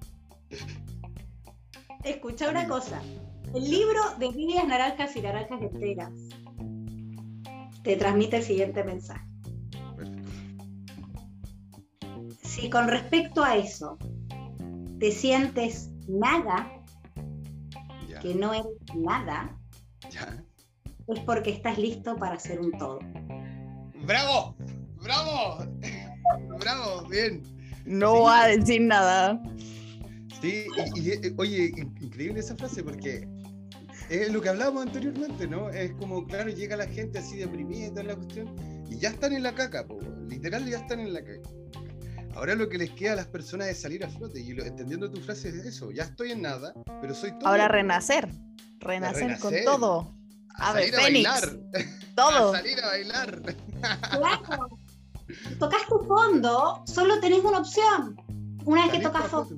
[2.04, 3.02] Escucha una cosa.
[3.54, 6.12] El libro de Vidas Naranjas y Naranjas Enteras
[7.82, 9.28] te transmite el siguiente mensaje.
[9.96, 10.30] Perfecto.
[12.42, 13.98] Si con respecto a eso
[14.98, 16.70] te sientes nada,
[18.08, 19.56] Ya, que no eres nada,
[20.10, 20.42] ya.
[21.08, 22.98] es porque estás listo para hacer un todo.
[24.06, 24.56] ¡Bravo!
[25.02, 25.64] ¡Bravo!
[26.58, 27.06] ¡Bravo!
[27.08, 27.42] Bien.
[27.84, 28.20] No Sí.
[28.22, 29.42] va a decir nada.
[30.40, 33.26] Sí, y, y, eh, oye, in- increíble esa frase porque
[34.08, 35.68] es lo que hablábamos anteriormente, ¿no?
[35.70, 38.54] Es como, claro, llega la gente así deprimida y toda la cuestión,
[38.90, 41.48] y ya están en la caca, po, literal ya están en la caca.
[42.38, 45.10] Ahora lo que les queda a las personas es salir a flote, y lo- entendiendo
[45.10, 47.48] tu frase es eso, ya estoy en nada, pero soy todo.
[47.48, 48.28] Ahora renacer.
[48.78, 50.14] Renacer, con todo.
[50.54, 50.96] a a Fénix.
[50.96, 51.42] bailar.
[52.14, 52.52] Todo.
[52.52, 53.42] salir a bailar.
[53.80, 54.68] Claro.
[55.58, 58.16] Tocas tu fondo, solo tenés una opción.
[58.64, 59.54] Una vez que tocas fondo,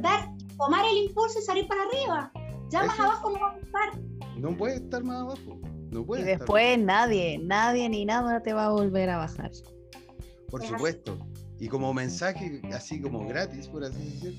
[0.00, 2.32] dar, tomar el impulso y salir para arriba.
[2.70, 4.00] Ya más abajo no va a estar.
[4.36, 5.60] No puede estar más abajo.
[5.90, 9.50] No puede Y estar después nadie, nadie ni nada te va a volver a bajar.
[10.50, 10.74] Por Es así.
[11.60, 14.38] Y como mensaje, así como gratis, por así decir,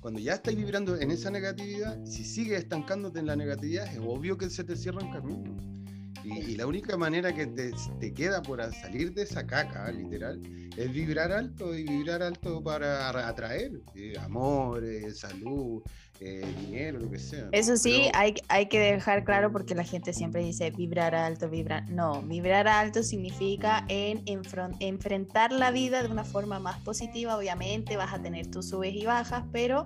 [0.00, 4.38] cuando ya estás vibrando en esa negatividad, si sigues estancándote en la negatividad, es obvio
[4.38, 5.79] que se te cierran caminos.
[6.24, 10.40] Y, y la única manera que te, te queda por salir de esa caca, literal,
[10.76, 15.82] es vibrar alto y vibrar alto para atraer eh, amor, eh, salud,
[16.20, 17.48] eh, dinero, lo que sea.
[17.52, 21.48] Eso sí, Pero- hay, hay que dejar claro porque la gente siempre dice vibrar alto,
[21.48, 21.88] vibrar.
[21.90, 24.22] No, vibrar alto significa en
[24.80, 27.36] enfrentar la vida de una forma más positiva.
[27.36, 29.84] Obviamente vas a tener tus subes y bajas, pero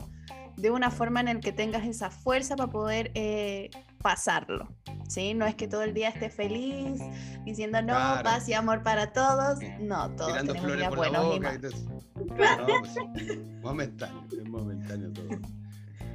[0.57, 3.71] de una forma en la que tengas esa fuerza para poder eh,
[4.05, 4.69] pasarlo.
[5.09, 5.33] ¿sí?
[5.33, 7.01] No es que todo el día estés feliz
[7.47, 8.23] diciendo no, Claro.
[8.23, 9.59] paz y amor para todos.
[9.81, 11.85] No, todos tirando tenemos días buenos y malos.
[12.15, 15.29] No, pues, momentáneo, es momentáneo todo.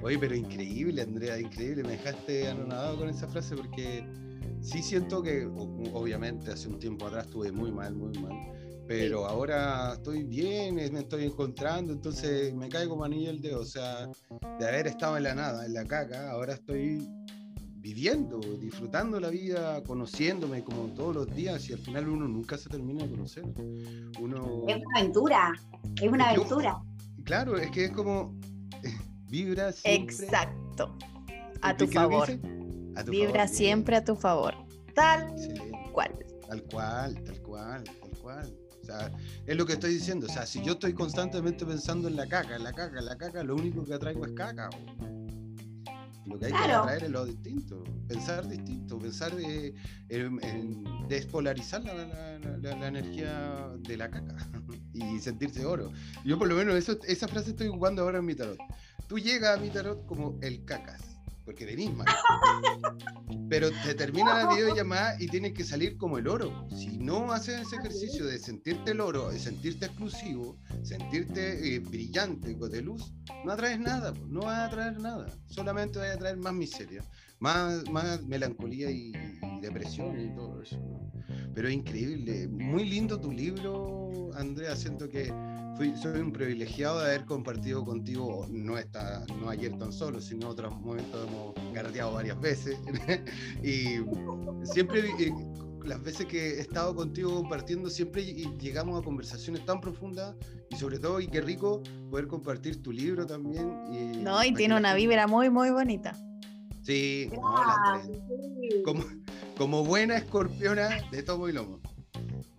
[0.04, 1.82] Oye, pero increíble, Andrea, increíble.
[1.84, 4.08] Me dejaste anonadado con esa frase porque
[4.62, 5.46] sí siento que,
[5.94, 8.34] obviamente, hace un tiempo atrás estuve muy mal, muy mal.
[8.88, 13.62] Pero ahora estoy bien, eh, me estoy encontrando, entonces me caigo manillo el dedo.
[13.62, 14.08] O sea,
[14.60, 17.08] de haber estado en la nada, en la caca, ahora estoy
[17.80, 22.70] viviendo, disfrutando la vida, conociéndome como todos los días y al final uno nunca se
[22.70, 23.44] termina de conocer.
[24.20, 25.52] Uno, Es una aventura.
[26.02, 26.82] Es una aventura.
[27.24, 28.36] claro, es que es como
[29.30, 30.14] vibra siempre.
[30.14, 30.96] Exacto.
[31.62, 32.30] A ¿Qué- tu favor.
[32.96, 33.48] A tu Vibra favor, bien.
[33.48, 34.54] siempre a tu favor.
[34.94, 35.72] Tal Excelente.
[35.94, 36.26] cual.
[36.50, 38.54] Tal cual, tal cual, tal cual.
[38.82, 39.12] O sea,
[39.46, 40.26] es lo que estoy diciendo.
[40.26, 43.16] O sea, si yo estoy constantemente pensando en la caca, en la caca, en la
[43.18, 44.70] caca, lo único que atraigo es caca.
[44.70, 45.19] bo.
[46.30, 47.84] Lo que hay que atraer es lo distinto.
[48.08, 49.74] Pensar distinto, pensar eh,
[50.10, 54.36] en, en despolarizar la, la- la- la- la energía de la caca
[54.94, 55.92] y sentirse oro.
[56.24, 58.58] Yo por lo menos eso, esa frase estoy jugando ahora en mi tarot.
[59.08, 61.09] Tú llegas a mi tarot como el cacas,
[61.50, 62.06] porque venís mal.
[63.50, 66.68] Pero te termina la videollamada y tienes que salir como el oro.
[66.70, 72.54] Si no haces ese ejercicio de sentirte el oro, de sentirte exclusivo, sentirte eh, brillante,
[72.54, 75.26] de luz, no atraes nada, po, no vas a atraer nada.
[75.48, 77.04] Solamente vas a atraer más miseria,
[77.40, 80.78] más, más melancolía y, y depresión y todo eso.
[80.78, 81.12] ¿no?
[81.56, 84.76] Pero es increíble, muy lindo tu libro, Andrea.
[84.76, 85.34] Siento que
[85.80, 90.48] fui, soy un privilegiado de haber compartido contigo, no, esta, no ayer tan solo, sino
[90.48, 92.78] en otros momentos hemos carreteado varias veces.
[93.64, 94.02] y
[94.66, 95.32] siempre, eh,
[95.86, 100.36] las veces que he estado contigo compartiendo, siempre ll- llegamos a conversaciones tan profundas
[100.70, 103.72] y sobre todo, y qué rico poder compartir tu libro también.
[103.90, 106.14] Y, No, y tiene una vibra muy, muy bonita.
[106.82, 108.02] Sí, no, la Ah,
[108.84, 109.06] como,
[109.58, 111.80] como buena escorpiona de tomo y lomo.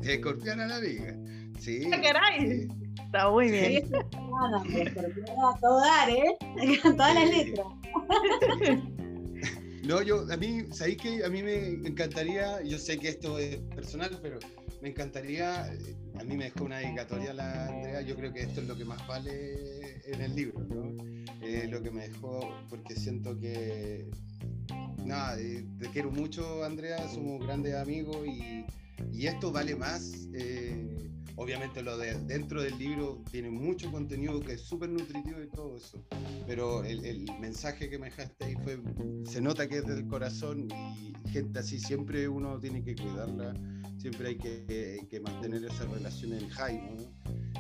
[0.03, 1.15] Escorpiona la amiga.
[1.59, 1.83] Sí.
[1.93, 2.63] ¡Ah, caray!
[2.63, 2.69] sí.
[2.99, 3.83] Está muy Sí, bien.
[3.95, 6.37] a todo dar, ¿eh?
[6.83, 7.45] Con todas las Sí.
[7.45, 7.67] letras.
[9.83, 13.57] No, yo, a mí, ¿sabéis que A mí me encantaría, yo sé que esto es
[13.75, 14.39] personal, pero
[14.83, 18.69] me encantaría, a mí me dejó una dedicatoria la Andrea, yo creo que esto es
[18.69, 20.95] lo que más vale en el libro, ¿no?
[21.43, 24.07] Eh, lo que me dejó, porque siento que,
[25.05, 28.65] nada, eh, te quiero mucho, Andrea, somos grandes amigos y,
[29.13, 30.29] y esto vale más.
[30.35, 35.49] eh, obviamente lo de dentro del libro tiene mucho contenido que es súper nutritivo y
[35.49, 36.05] todo eso,
[36.47, 38.79] pero el, mensaje que me dejaste ahí fue,
[39.25, 43.55] se nota que es del corazón y gente así siempre uno tiene que cuidarla,
[43.97, 46.97] siempre hay que, mantener esa relación en high.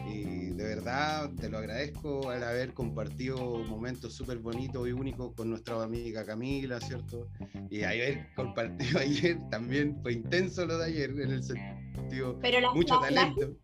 [0.07, 5.51] Y de verdad te lo agradezco al haber compartido momentos súper bonitos y únicos con
[5.51, 7.29] nuestra amiga Camila, ¿cierto?
[7.71, 11.80] Y haber compartido ayer también fue intenso lo de ayer en el sentido,
[12.41, 13.57] Pero la, mucho la- la- talento.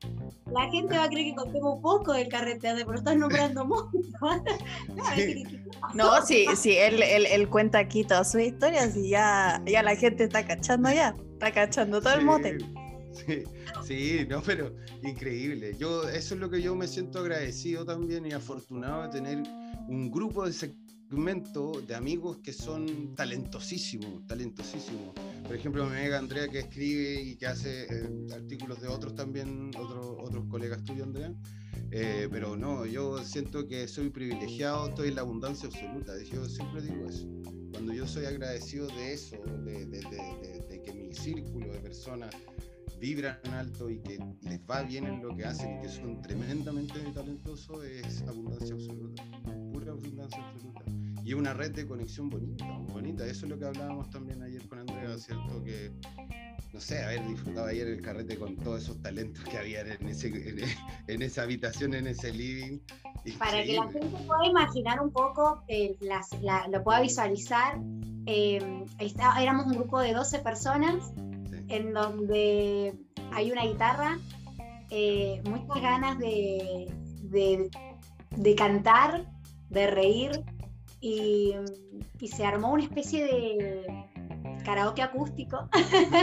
[0.52, 3.90] la gente va a creer que contemos poco del carreteado, pero estás nombrando mucho.
[5.14, 5.44] Sí.
[5.94, 9.94] No, sí, sí, él, él, él cuenta aquí todas sus historias y ya, ya la
[9.96, 11.14] gente está cachando ya.
[11.34, 12.58] Está cachando todo el mote.
[13.12, 13.44] Sí,
[13.86, 15.74] sí, no, pero increíble.
[15.78, 19.42] Yo, eso es lo que yo me siento agradecido también y afortunado de tener
[19.88, 20.52] un grupo de
[21.08, 25.14] segmento de amigos que son talentosísimos, talentosísimos.
[25.46, 29.70] Por ejemplo, mi amiga Andrea que escribe y que hace eh, artículos de otros también,
[29.78, 31.32] otros otros colegas tuyos, Andrea.
[31.92, 36.12] Eh, pero no, yo siento que soy privilegiado, estoy en la abundancia absoluta.
[36.24, 37.28] Yo siempre digo eso.
[37.70, 42.34] Cuando yo soy agradecido de eso, de- de- de- de que mi círculo de personas
[42.98, 46.98] vibran alto y que les va bien en lo que hacen y que son tremendamente
[47.14, 49.22] talentosos, es abundancia absoluta.
[49.72, 50.55] Pura abundancia absoluta.
[51.26, 53.26] Y una red de conexión bonita, bonita.
[53.26, 55.60] Eso es lo que hablábamos también ayer con Andrea, ¿cierto?
[55.64, 55.90] Que
[56.72, 60.28] no sé, haber disfrutado ayer el carrete con todos esos talentos que había en, ese,
[61.08, 62.78] en, esa habitación, en ese living.
[63.40, 65.96] Para que la gente pueda imaginar un poco, eh,
[66.70, 67.80] lo pueda visualizar,
[68.26, 68.84] eh,
[69.40, 71.12] éramos un grupo de 12 personas
[71.66, 72.94] en donde
[73.32, 74.16] hay una guitarra,
[74.90, 76.86] eh, muchas ganas de,
[77.22, 79.26] de, cantar,
[79.70, 80.30] de reír,
[81.00, 81.54] y,
[82.20, 84.06] y se armó una especie de
[84.64, 85.68] karaoke acústico.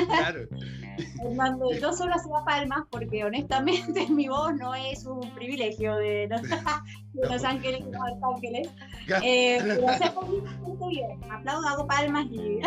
[0.08, 0.42] Claro.
[1.24, 6.28] en donde yo solo hacía palmas porque honestamente mi voz no es un privilegio de
[6.28, 6.42] Los,
[7.14, 8.70] los Ángeles y Los Ángeles.
[9.24, 10.22] Eh, pero
[10.78, 11.20] muy bien.
[11.32, 12.60] Aplaudo, hago palmas y.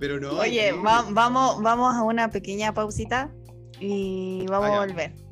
[0.00, 0.30] pero no.
[0.32, 3.30] Oye, vamos, vamos a una pequeña pausita
[3.80, 5.27] y vamos a volver.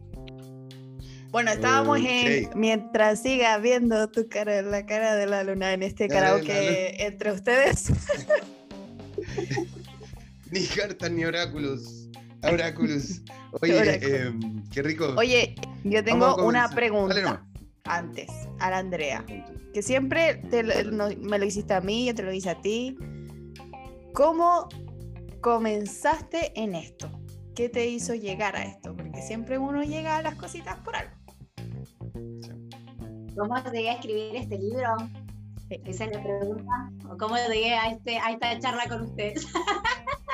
[1.36, 2.48] Bueno, estábamos en.
[2.54, 7.92] Mientras siga viendo tu cara, la cara de la luna en este karaoke entre ustedes.
[10.50, 12.08] ni cartas ni oráculos.
[12.42, 13.20] Oráculos.
[13.60, 15.14] Oye, em, qué rico.
[15.18, 17.46] Oye, yo tengo una pregunta
[17.84, 19.22] antes a la Andrea.
[19.74, 20.40] Que siempre
[21.20, 22.96] me lo hiciste a mí, yo te lo hice a ti.
[24.14, 24.70] ¿Cómo
[25.42, 27.10] comenzaste en esto?
[27.54, 28.96] ¿Qué te hizo llegar a esto?
[28.96, 31.15] Porque siempre uno llega a las cositas por algo.
[33.36, 34.96] ¿Cómo llegué a escribir este libro?
[35.68, 36.90] Esa es la pregunta.
[37.18, 39.46] ¿Cómo llegué a, este, a esta charla con ustedes?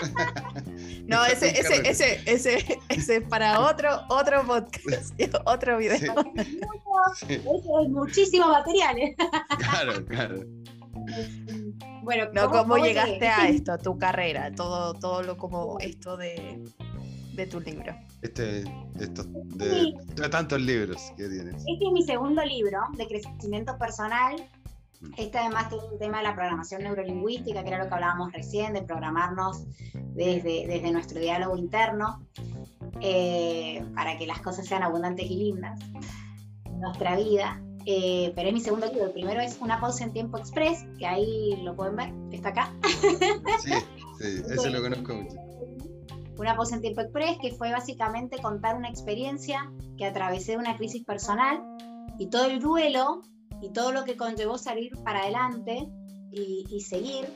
[1.06, 6.14] no, ese, ese, ese, ese, ese es para otro, otro podcast, otro video.
[7.16, 7.34] Sí.
[7.34, 8.98] es muchísimo material.
[8.98, 9.16] ¿eh?
[9.58, 10.36] claro, claro.
[12.02, 14.52] Bueno, no, ¿cómo, llegaste a esto, a tu carrera?
[14.54, 16.62] Todo, todo lo como esto de,
[17.32, 17.94] de tu libro.
[18.22, 18.64] Este,
[19.00, 21.54] esto, de, de, tantos libros que tienes.
[21.56, 24.36] Este es mi segundo libro de crecimiento personal
[25.16, 28.72] este además tiene un tema de la programación neurolingüística, que era lo que hablábamos recién,
[28.72, 29.64] de programarnos
[30.14, 32.24] desde, desde nuestro diálogo interno,
[33.00, 35.80] eh, para que las cosas sean abundantes y lindas
[36.64, 37.60] en nuestra vida.
[37.84, 39.06] Eh, pero es mi segundo libro.
[39.06, 42.72] El primero es Una pausa en tiempo express, que ahí lo pueden ver, está acá.
[43.60, 43.72] Sí,
[44.18, 45.51] sí, ese lo conozco mucho.
[46.38, 51.04] Una pausa en tiempo express, que fue básicamente contar una experiencia que atravesé una crisis
[51.04, 51.62] personal
[52.18, 53.22] y todo el duelo
[53.60, 55.88] y todo lo que conllevó salir para adelante
[56.30, 57.28] y, seguir,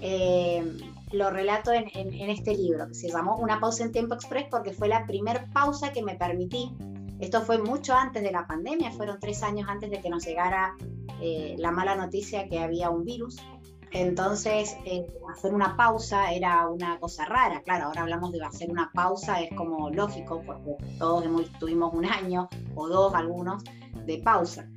[0.00, 0.64] eh,
[1.12, 1.88] lo relato en,
[2.30, 5.92] este libro, que se llamó Una pausa en tiempo express porque fue la primera pausa
[5.92, 6.72] que me permití.
[7.18, 10.76] Esto fue mucho antes de la pandemia, fueron tres años antes de que nos llegara
[11.20, 13.36] eh, la mala noticia que había un virus.
[13.92, 17.62] Entonces, eh, hacer una pausa era una cosa rara.
[17.62, 21.24] Claro, ahora hablamos de hacer una pausa, es como lógico, porque todos
[21.58, 23.62] tuvimos un año o dos, algunos,
[24.04, 24.68] de pausa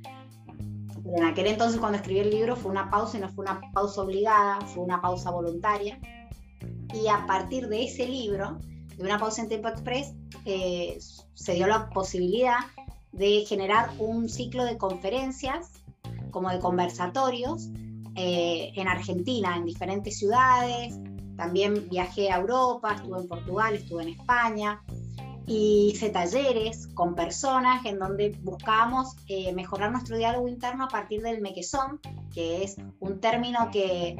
[1.04, 4.02] en aquel entonces cuando escribí el libro fue una pausa y no fue una pausa
[4.02, 5.98] obligada, fue una pausa voluntaria.
[6.94, 8.58] Y a partir de ese libro,
[8.96, 10.12] de una pausa en tiempo express,
[10.44, 10.98] eh,
[11.34, 12.58] se dio la posibilidad
[13.12, 15.70] de generar un ciclo de conferencias,
[16.30, 17.68] como de conversatorios,
[18.14, 20.98] eh, en Argentina, en diferentes ciudades.
[21.36, 24.82] También viajé a Europa, estuve en Portugal, estuve en España
[25.46, 31.22] y hice talleres con personas en donde buscábamos eh, mejorar nuestro diálogo interno a partir
[31.22, 31.98] del mequezón,
[32.32, 34.16] que es un término que,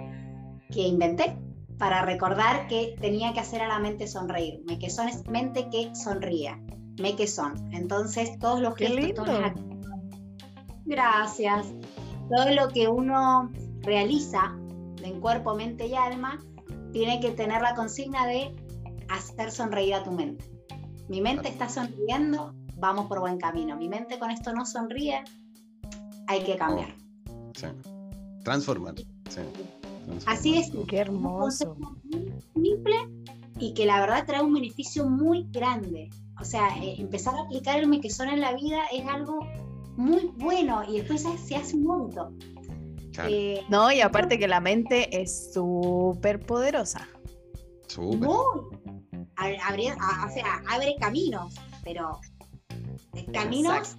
[0.70, 1.36] que inventé
[1.78, 4.62] para recordar que tenía que hacer a la mente sonreír.
[4.66, 6.60] Mequezón es mente que sonría.
[7.00, 7.72] Mequezón.
[7.72, 9.26] Entonces, todos los gestos,
[10.84, 11.72] Gracias.
[12.28, 13.50] Todo lo que uno
[13.82, 14.56] realiza
[15.02, 16.38] en cuerpo, mente y alma
[16.92, 18.54] tiene que tener la consigna de
[19.08, 20.44] hacer sonreír a tu mente.
[21.08, 23.76] Mi mente está sonriendo, vamos por buen camino.
[23.76, 25.22] Mi mente con esto no sonríe,
[26.26, 26.94] hay que cambiar.
[27.54, 27.66] Sí.
[28.44, 28.94] Transformar.
[30.26, 30.70] Así es.
[30.88, 31.76] Qué hermoso.
[32.54, 32.96] Simple
[33.58, 36.10] y que la verdad trae un beneficio muy grande.
[36.40, 39.40] O sea, eh, empezar a aplicar el que son en la vida es algo
[39.96, 42.32] muy bueno y después se hace un monto.
[43.28, 46.40] Eh, no, y aparte que la mente es súper.
[46.40, 47.08] Poderosa.
[47.86, 48.28] Súper
[49.36, 52.20] abre caminos, pero
[53.32, 53.96] caminos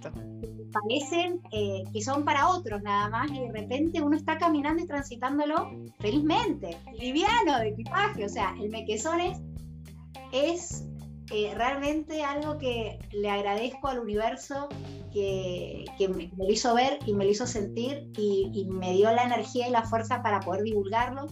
[0.72, 4.86] parecen eh, que son para otros nada más y de repente uno está caminando y
[4.86, 9.20] transitándolo felizmente, liviano de equipaje, o sea, el mequezón
[10.32, 10.84] es,
[11.30, 14.68] eh, realmente algo que le agradezco al universo
[15.12, 19.68] que, me, lo hizo ver y me lo hizo sentir y, me dio la energía
[19.68, 21.26] y la fuerza para poder divulgarlo.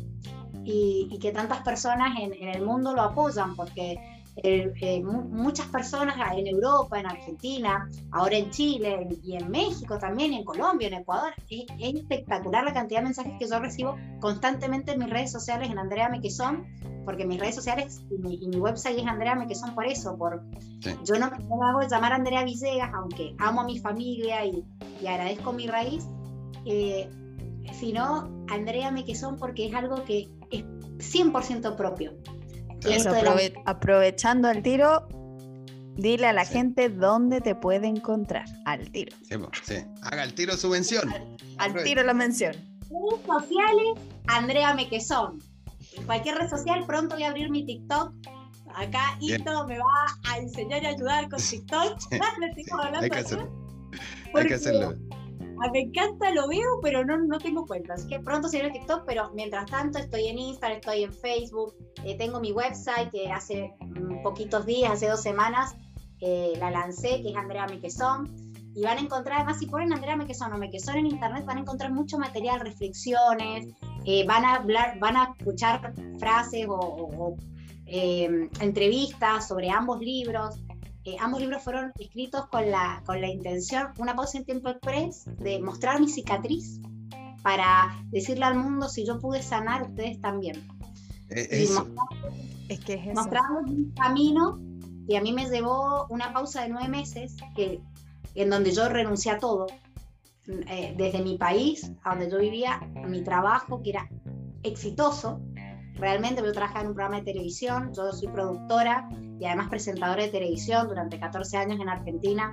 [0.65, 6.99] Y, que tantas personas en, el mundo lo apoyan, porque eh, muchas personas en Europa,
[6.99, 11.33] en Argentina, ahora en Chile y en México también, en Colombia, en Ecuador.
[11.49, 15.79] Es, espectacular la cantidad de mensajes que yo recibo constantemente en mis redes sociales, en
[15.79, 16.67] Andrea Mequezón,
[17.05, 20.43] porque mis redes sociales y mi, website es Andrea Mequezón por eso, por
[21.05, 24.65] yo no me hago llamar Andrea Villegas, aunque amo a mi familia y,
[25.07, 26.07] agradezco mi raíz,
[26.67, 27.11] eh,
[27.73, 30.65] sino Andrea Mequezón porque es algo que es
[30.99, 32.13] 100% propio
[33.67, 35.07] aprovechando el tiro,
[35.97, 38.47] dile a la gente dónde te puede encontrar.
[38.65, 39.17] Al tiro.
[39.63, 41.13] Sí, haga el tiro su mención.
[41.59, 42.55] Al, tiro la mención.
[42.91, 45.39] Redes sociales, Andrea Mequezón.
[45.97, 48.13] En cualquier red social, pronto voy a abrir mi TikTok.
[48.75, 51.99] Acá Ito me va a enseñar y ayudar con TikTok.
[53.01, 53.51] Hay que hacerlo.
[54.35, 54.95] Hay que hacerlo
[55.69, 57.95] me encanta, lo veo, pero no, no tengo cuenta.
[57.95, 61.75] Así que pronto seré en TikTok, pero mientras tanto estoy en Instagram, estoy en Facebook,
[62.05, 65.75] eh, tengo mi website que hace mm, poquitos días, hace dos semanas,
[66.21, 68.51] eh, la lancé, que es Andrea Mequezón.
[68.75, 71.61] Y van a encontrar, además, si ponen Andrea Mequezón o Mequezón en internet, van a
[71.61, 73.67] encontrar mucho material, reflexiones,
[74.07, 77.37] eh, van a hablar, van a escuchar frases o
[77.93, 80.61] entrevistas sobre ambos libros.
[81.11, 85.25] Eh, ambos libros fueron escritos con la, con la intención, una pausa en tiempo express,
[85.39, 86.81] de mostrar mi cicatriz
[87.43, 90.69] para decirle al mundo si yo pude sanar, ustedes también.
[91.31, 91.89] Eh, eso.
[92.69, 94.61] es que es un camino
[95.09, 97.81] y a mí me llevó una pausa de nueve meses que,
[98.37, 99.67] en donde yo renuncié a todo,
[100.47, 104.09] eh, desde mi país, a donde yo vivía, mi trabajo, que era
[104.63, 105.41] exitoso,
[105.97, 110.31] realmente yo trabajaba en un programa de televisión, yo soy productora y además presentadora de
[110.31, 112.53] televisión durante 14 años en Argentina,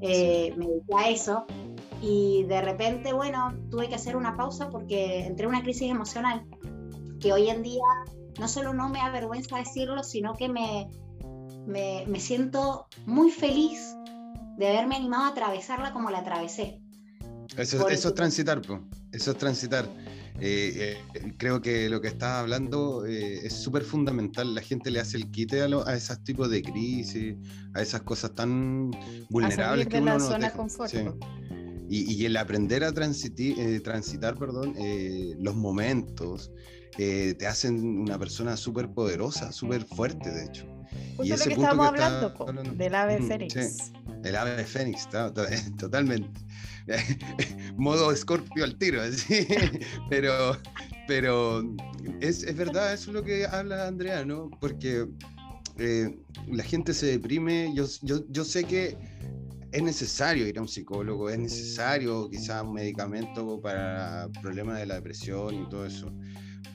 [0.00, 1.46] eh, me dediqué a eso
[2.02, 6.46] y de repente, bueno, tuve que hacer una pausa porque entré en una crisis emocional
[7.20, 7.82] que hoy en día
[8.38, 10.88] no solo no me avergüenza decirlo, sino que me,
[11.66, 13.96] me, me siento muy feliz
[14.58, 16.80] de haberme animado a atravesarla como la atravesé.
[17.56, 18.60] Eso, eso es transitar,
[19.12, 19.88] eso es transitar.
[20.40, 24.54] Eh, eh, creo que lo que estás hablando eh, es súper fundamental.
[24.54, 27.36] La gente le hace el quite a, a, esos tipos de crisis,
[27.74, 28.90] a esas cosas tan
[29.30, 30.92] vulnerables que uno no confort.
[31.88, 34.74] Y, y, el aprender a transitar perdón,
[35.38, 36.50] los momentos
[36.96, 40.66] te hacen una persona súper poderosa, súper fuerte, de hecho.
[41.22, 43.92] y ese lo que estábamos hablando, del ave fénix.
[44.24, 45.08] el ave fénix,
[45.78, 46.40] totalmente.
[47.76, 49.46] modo escorpio al tiro, así.
[50.08, 50.56] pero,
[51.06, 51.62] pero
[52.20, 54.50] es, es, verdad, eso es lo que habla Andrea, ¿no?
[54.60, 55.06] Porque
[55.78, 56.18] eh,
[56.48, 58.96] la gente se deprime, yo, yo, yo sé que
[59.72, 64.94] es necesario ir a un psicólogo, es necesario quizás un medicamento para problemas de la
[64.94, 66.12] depresión y todo eso.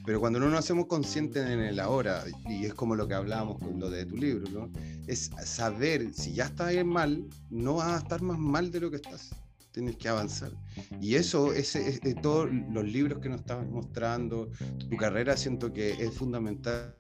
[0.05, 3.59] Pero cuando no nos hacemos conscientes en el ahora, y es como lo que hablábamos
[3.59, 4.72] con lo de tu libro, ¿no?
[5.07, 8.95] es saber si ya estás mal, no vas a estar más mal de lo que
[8.97, 9.32] estás
[9.72, 10.51] tienes que avanzar.
[10.99, 14.49] Y eso, ese, es, de todos los libros que nos estás mostrando,
[14.89, 16.95] tu carrera, siento que es fundamental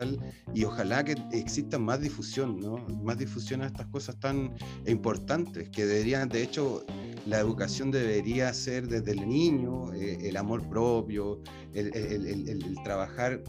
[0.53, 2.77] y ojalá que exista más difusión, ¿no?
[3.03, 4.53] Más difusión a estas cosas tan
[4.87, 6.85] importantes, que deberían, de hecho,
[7.25, 11.41] la educación debería ser desde el niño, eh, el amor propio,
[11.73, 13.43] el, el, el, el trabajar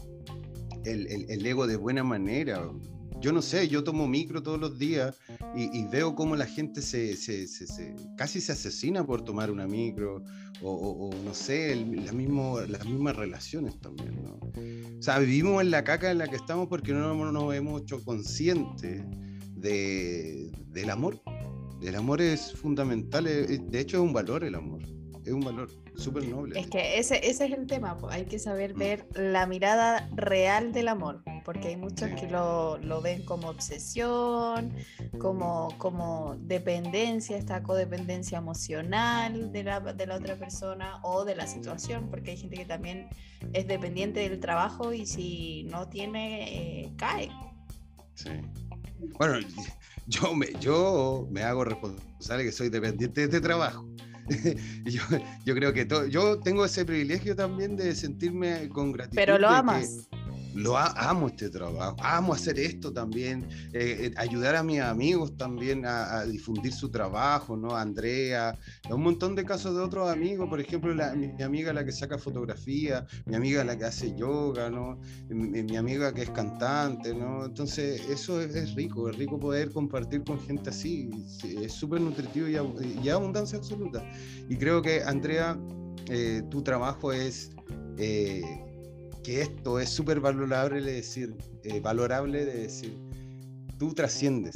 [0.85, 2.69] el, ego de buena manera,
[3.23, 5.17] yo no sé, yo tomo micro todos los días
[5.55, 7.15] y, veo cómo la gente se,
[8.17, 10.21] casi se asesina por tomar una micro
[10.61, 14.39] o, no sé, la mismo, las mismas relaciones también, ¿no?
[14.99, 18.03] O sea, vivimos en la caca en la que estamos porque no, nos hemos hecho
[18.03, 19.03] conscientes
[19.55, 21.21] de, del amor.
[21.81, 24.81] El amor es fundamental, de hecho es un valor el amor
[25.25, 26.59] es un valor súper noble.
[26.59, 28.77] Es que ese, ese es el tema, hay que saber mm.
[28.77, 34.73] ver la mirada real del amor, porque hay muchos que lo, lo, ven como obsesión,
[35.19, 41.47] como, como dependencia, esta codependencia emocional de la, de la otra persona o de la
[41.47, 43.09] situación, porque hay gente que también
[43.53, 47.29] es dependiente del trabajo y si no tiene, eh, cae.
[48.15, 48.29] Sí.
[49.17, 49.39] Bueno,
[50.07, 53.85] yo me, yo me hago responsable que soy dependiente de este trabajo.
[54.85, 55.01] yo,
[55.45, 59.15] yo, creo que todo, yo tengo ese privilegio también de sentirme con gratitud.
[59.15, 60.07] Pero lo amas
[60.53, 65.85] lo amo este trabajo, amo hacer esto también, eh, eh, ayudar a mis amigos también
[65.85, 67.75] a, difundir su trabajo, ¿no?
[67.75, 68.57] Andrea,
[68.89, 73.05] un montón de casos de otros amigos, por ejemplo, mi, amiga la que saca fotografía,
[73.25, 74.99] mi amiga la que hace yoga, ¿no?
[75.29, 77.45] Mi, amiga que es cantante, ¿no?
[77.45, 81.09] Entonces, eso es, rico, es rico poder compartir con gente así,
[81.43, 84.03] es súper nutritivo y, abundancia absoluta.
[84.49, 85.57] Y creo que, Andrea,
[86.09, 87.51] eh, tu trabajo es
[89.23, 92.97] que esto es súper valorable de decir, eh, valorable de decir,
[93.79, 94.55] tú trasciendes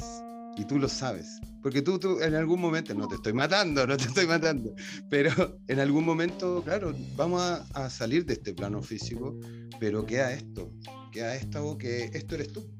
[0.56, 1.40] y tú lo sabes.
[1.62, 4.74] Porque tú, tú en algún momento, no te estoy matando, no te estoy matando,
[5.10, 9.36] pero en algún momento, claro, vamos a, a salir de este plano físico,
[9.80, 10.72] pero queda esto,
[11.12, 12.70] queda esto que esto eres tú.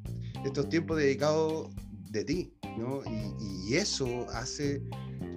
[0.45, 1.69] Estos tiempos dedicados
[2.11, 3.03] de ti, ¿no?
[3.05, 4.83] Y, eso hace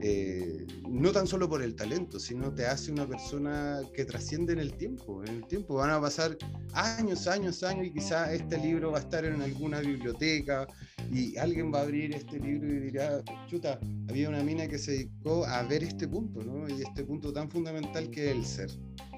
[0.02, 4.60] eh, no tan solo por el talento, sino te hace una persona que trasciende en
[4.60, 5.22] el tiempo.
[5.26, 6.38] En el tiempo van a pasar
[6.74, 10.66] años, años, años y quizás este libro va a estar en alguna biblioteca
[11.12, 13.80] y alguien va a abrir este libro y dirá, chuta,
[14.10, 16.70] había una mina que se dedicó a ver este punto, ¿no?
[16.70, 18.70] Y este punto tan fundamental que es el ser.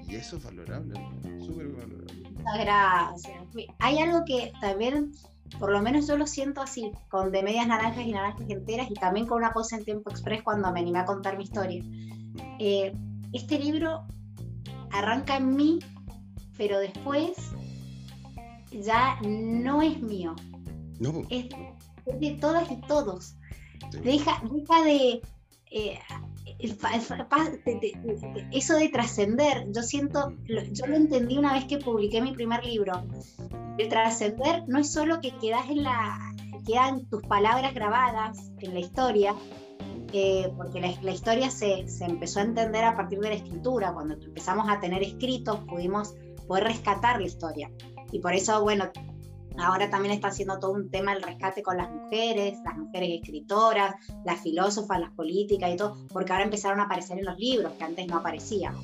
[0.08, 0.94] Y eso es valorable,
[1.44, 2.22] súper valorable.
[2.58, 3.42] Gracias.
[3.78, 5.12] Hay algo que también
[5.58, 8.94] por lo menos yo lo siento así, con de medias naranjas y naranjas enteras y
[8.94, 11.82] también con una cosa en tiempo express cuando me animé a contar mi historia.
[12.58, 12.92] Eh,
[13.32, 14.06] este libro
[14.90, 15.78] arranca en mí,
[16.56, 17.36] pero después
[18.70, 20.34] ya no es mío.
[20.98, 21.22] No.
[21.30, 21.46] Es,
[22.20, 23.36] de todas y todos.
[24.02, 25.22] Deja, deja de,
[25.70, 25.98] eh,
[28.52, 30.32] eso de trascender, yo siento,
[30.72, 33.02] yo lo entendí una vez que publiqué mi primer libro.
[33.78, 36.18] El trascender no es solo que quedas en la,
[36.66, 39.34] quedan tus palabras grabadas en la historia,
[40.12, 43.92] eh, porque la, la historia se, se, empezó a entender a partir de la escritura.
[43.92, 46.14] Cuando empezamos a tener escritos, pudimos
[46.46, 47.70] poder rescatar la historia.
[48.12, 48.90] Y por eso, bueno,
[49.56, 53.94] Ahora también está haciendo todo un tema el rescate con las mujeres, las mujeres escritoras,
[54.24, 57.84] las filósofas, las políticas y todo, porque ahora empezaron a aparecer en los libros que
[57.84, 58.74] antes no aparecían.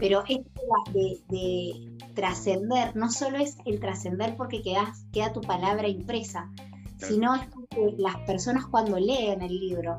[0.00, 0.60] Pero esto
[0.92, 6.50] de, de trascender, no solo es el trascender porque quedas, queda tu palabra impresa,
[6.98, 9.98] sino es porque las personas cuando leen el libro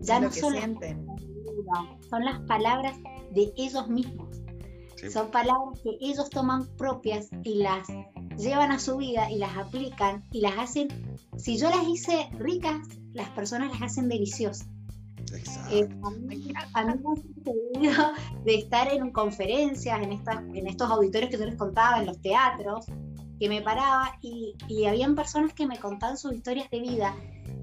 [0.00, 0.54] ya no son
[2.08, 2.96] son las palabras
[3.32, 4.28] de ellos mismos.
[5.12, 7.86] Son palabras que ellos toman propias y las
[8.36, 10.88] llevan a su vida y las aplican y las hacen,
[11.36, 14.68] si yo las hice ricas, las personas las hacen deliciosas.
[15.70, 16.52] Eh, a, mí,
[17.82, 18.12] me ha
[18.44, 22.20] de estar en conferencias, en, estas, en estos auditorios que yo les contaba, en los
[22.20, 22.86] teatros,
[23.38, 27.14] que me paraba y, y habían personas que me contaban sus historias de vida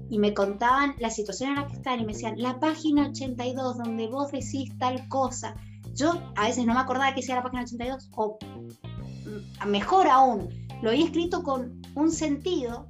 [0.08, 3.78] y me contaban la situación en la que están y me decían, la página 82
[3.78, 5.54] donde vos decís tal cosa.
[5.94, 10.48] Yo a veces no me acordaba que sea la página 82 o mm, mejor aún,
[10.82, 12.88] lo había escrito con un sentido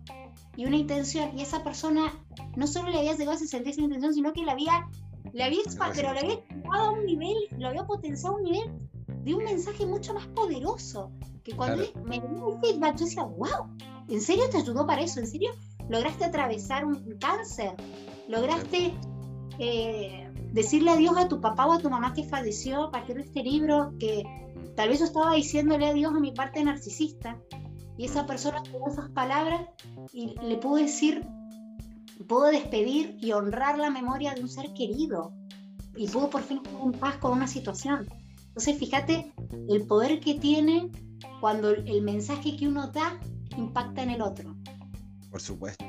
[0.56, 2.12] y una intención, y esa persona
[2.56, 4.88] no solo le había llegado ese sentido, esa intención, sino que la había,
[5.32, 5.60] le había,
[5.94, 8.88] pero lo había llevado a un nivel, lo había potenciado a un nivel
[9.24, 11.10] de un mensaje mucho más poderoso,
[11.44, 13.76] que cuando me dio el feedback, yo decía, wow,
[14.08, 15.20] ¿en serio te ayudó para eso?
[15.20, 15.50] ¿En serio
[15.88, 17.74] lograste atravesar un cáncer?
[18.28, 18.94] ¿Lograste
[19.58, 23.22] eh, decirle adiós a tu papá o a tu mamá que falleció a partir de
[23.22, 23.92] este libro?
[23.98, 24.24] Que
[24.74, 27.38] tal vez yo estaba diciéndole adiós a mi parte narcisista
[27.96, 29.62] y esa persona tuvo esas palabras
[30.12, 31.26] y le pudo decir,
[32.24, 35.32] pudo despedir y honrar la memoria de un ser querido.
[35.96, 38.06] Y pudo por fin estar en paz con una situación.
[38.48, 39.32] Entonces, fíjate
[39.68, 40.90] el poder que tiene
[41.40, 43.18] cuando el mensaje que uno da
[43.56, 44.56] impacta en el otro.
[45.30, 45.84] Por supuesto.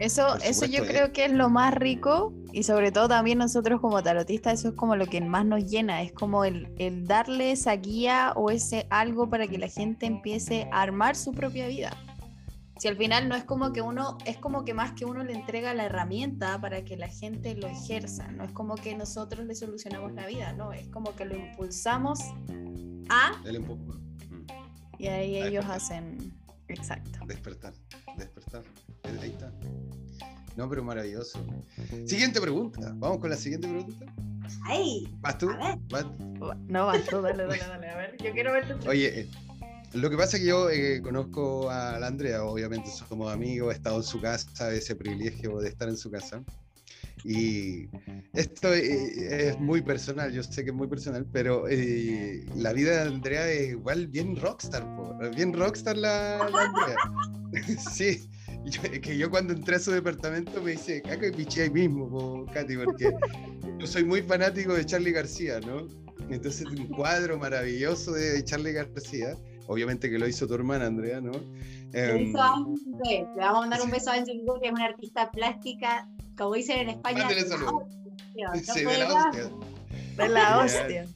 [0.00, 4.02] Eso, eso yo creo que es lo más rico y sobre todo también nosotros como
[4.02, 7.76] tarotistas, eso es como lo que más nos llena, es como el, el darle esa
[7.76, 11.90] guía o ese algo para que la gente empiece a armar su propia vida.
[12.80, 15.34] Si al final no es como que uno, es como que más que uno le
[15.34, 19.54] entrega la herramienta para que la gente lo ejerza, no es como que nosotros le
[19.54, 22.20] solucionamos la vida, no, es como que lo impulsamos
[23.10, 23.38] a...
[24.98, 26.32] Y ahí ellos hacen...
[26.68, 27.18] Exacto.
[27.26, 27.74] Despertar
[28.16, 28.62] despertar.
[29.20, 29.52] Ahí está.
[30.56, 31.44] No, pero maravilloso.
[32.06, 32.92] Siguiente pregunta.
[32.96, 34.06] Vamos con la siguiente pregunta.
[34.64, 35.08] Ay.
[35.20, 35.50] ¿Vas tú?
[36.68, 37.88] No, vas tú, dale, dale, dale.
[37.88, 39.28] A ver, yo quiero ver tu Oye,
[39.92, 43.76] lo que pasa es que yo eh, conozco a la Andrea, obviamente somos amigos, he
[43.76, 46.42] estado en su casa, ese privilegio de estar en su casa.
[47.24, 47.88] Y
[48.32, 51.66] esto eh, es muy personal, yo sé que es muy personal, pero
[52.56, 54.86] la vida de Andrea es igual bien rockstar,
[55.34, 56.96] bien rockstar la Andrea.
[57.94, 58.30] sí,
[59.02, 62.76] que yo cuando entré a su departamento me dice, caca y piché ahí mismo, Katy,
[62.76, 63.12] porque
[63.78, 65.86] yo soy muy fanático de Charlie García, ¿no?
[66.28, 69.36] Entonces un cuadro maravilloso de Charlie García,
[69.70, 71.30] obviamente que lo hizo tu hermana Andrea, ¿no?
[71.92, 72.78] Eh, le vamos
[73.38, 77.18] a mandar un beso a Angie que es una artista plástica, como dicen en España.
[77.18, 77.84] Mándale saludos.
[78.64, 79.50] sí, de la hostia.
[80.16, 81.06] De la hostia.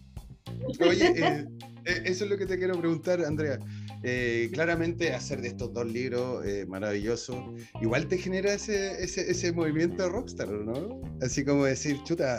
[0.81, 1.47] Oye, eh,
[1.85, 3.59] eh, eso es lo que te quiero preguntar, Andrea.
[4.07, 7.39] Eh, claramente hacer de estos dos libros eh, maravillosos,
[7.81, 11.01] igual te genera ese, ese, ese, movimiento rockstar, ¿no?
[11.23, 12.39] Así como decir, chuta,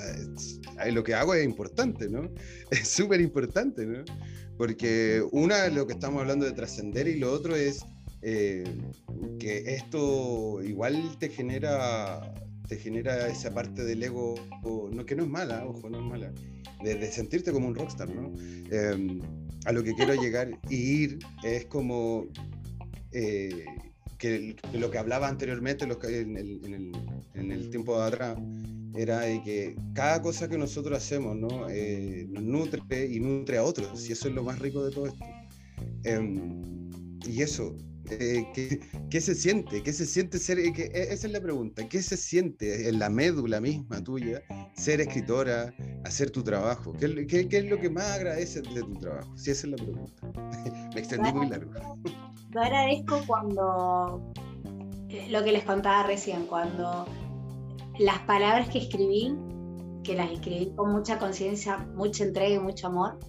[0.92, 2.30] lo que hago es importante, ¿no?
[2.70, 4.06] Es súper importante, ¿no?
[4.60, 7.84] Porque una, lo que estamos hablando de trascender y lo otro es
[8.22, 8.64] eh,
[9.40, 12.32] que esto igual te genera,
[12.68, 14.36] te genera esa parte del ego,
[14.92, 16.32] no, que no es mala, ojo, no es mala,
[16.84, 18.34] de, sentirte como un rockstar, ¿no?
[18.72, 19.22] Em,
[19.66, 22.28] a lo que quiero llegar y ir es como
[23.12, 23.66] eh,
[24.18, 25.92] que lo que hablaba anteriormente en,
[27.52, 28.38] el, tiempo de atrás
[28.96, 31.68] era de que cada cosa que nosotros hacemos ¿no?
[31.70, 35.08] Eh, nos nutre y nutre a otros, y eso es lo más rico de todo
[35.08, 35.26] esto.
[36.04, 36.90] Em,
[37.28, 37.76] y eso,
[38.12, 38.80] eh,
[39.10, 39.82] ¿qué, se siente?
[39.82, 40.60] ¿Qué se siente ser?
[40.60, 41.88] E, esa es la pregunta.
[41.88, 44.42] ¿Qué se siente en la médula misma tuya
[44.76, 46.94] ser escritora, hacer tu trabajo?
[46.94, 49.36] ¿Qué, es lo que más agradeces de tu trabajo?
[49.38, 50.32] Si esa es la pregunta.
[50.94, 51.72] Me extendí muy largo.
[52.52, 54.32] Yo agradezco cuando,
[55.10, 57.06] eh, lo que les contaba recién, cuando
[58.00, 59.36] las palabras que escribí,
[60.04, 63.20] que las escribí con mucha conciencia, mucha entrega y mucho amor,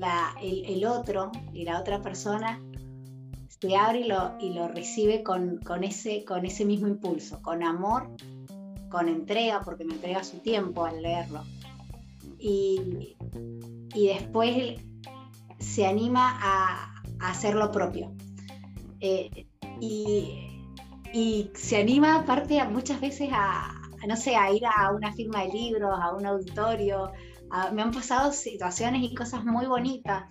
[0.00, 2.60] la, el, otro y la otra persona
[3.60, 7.62] se abre y lo, y lo recibe con, con, ese, con ese mismo impulso, con
[7.62, 8.08] amor,
[8.90, 11.44] con entrega, porque me entrega su tiempo al leerlo.
[12.38, 13.16] Y,
[13.94, 14.80] y después
[15.58, 18.12] se anima a, hacer lo propio.
[19.00, 19.46] Eh,
[19.80, 20.46] y,
[21.54, 25.90] se anima aparte muchas veces a, no sé, a ir a una firma de libros,
[26.00, 27.12] a un auditorio.
[27.72, 30.24] Me han pasado situaciones y cosas muy bonitas.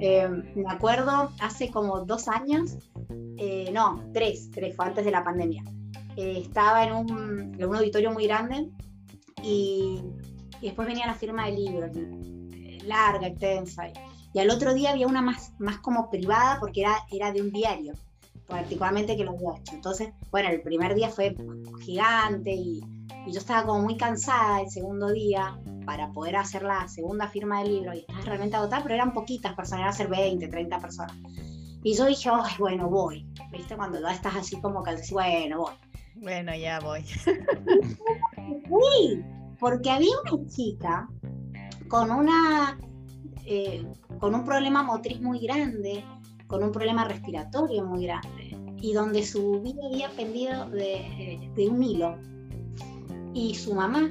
[0.00, 2.76] Eh, me acuerdo hace como dos años,
[3.36, 5.64] eh, no, tres, tres, fue antes de la pandemia.
[6.16, 8.68] estaba en un, en un, auditorio muy grande
[9.42, 10.02] y,
[10.60, 11.90] y, después venía la firma de libros,
[12.84, 13.84] larga, extensa.
[14.34, 17.50] Y al otro día había una más, más como privada porque era, era de un
[17.50, 17.94] diario,
[18.46, 19.74] particularmente que lo había hecho.
[19.74, 21.34] Entonces, bueno, el primer día fue
[21.80, 22.80] gigante y,
[23.26, 25.58] y yo estaba como muy cansada el segundo día
[25.88, 29.54] para poder hacer la segunda firma del libro y estaba realmente agotada, pero eran poquitas
[29.54, 31.16] personas, eran ser 20, 30 personas.
[31.82, 33.26] Y yo dije, ay, bueno, voy.
[33.50, 33.74] ¿Viste?
[33.74, 35.72] Cuando ya estás así como que decís, bueno, voy.
[36.16, 37.02] Bueno, ya voy.
[38.68, 39.24] Sí,
[39.58, 41.08] porque había una chica
[41.88, 42.78] con una
[43.46, 43.82] eh,
[44.20, 46.04] con un problema motriz muy grande,
[46.48, 52.18] con un problema respiratorio muy grande, y donde su vida había pendido de, un hilo.
[53.32, 54.10] Y su mamá,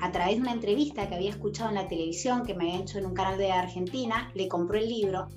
[0.00, 2.98] a través de una entrevista que había escuchado en la televisión, que me había hecho
[2.98, 5.28] en un canal de Argentina, le compró el libro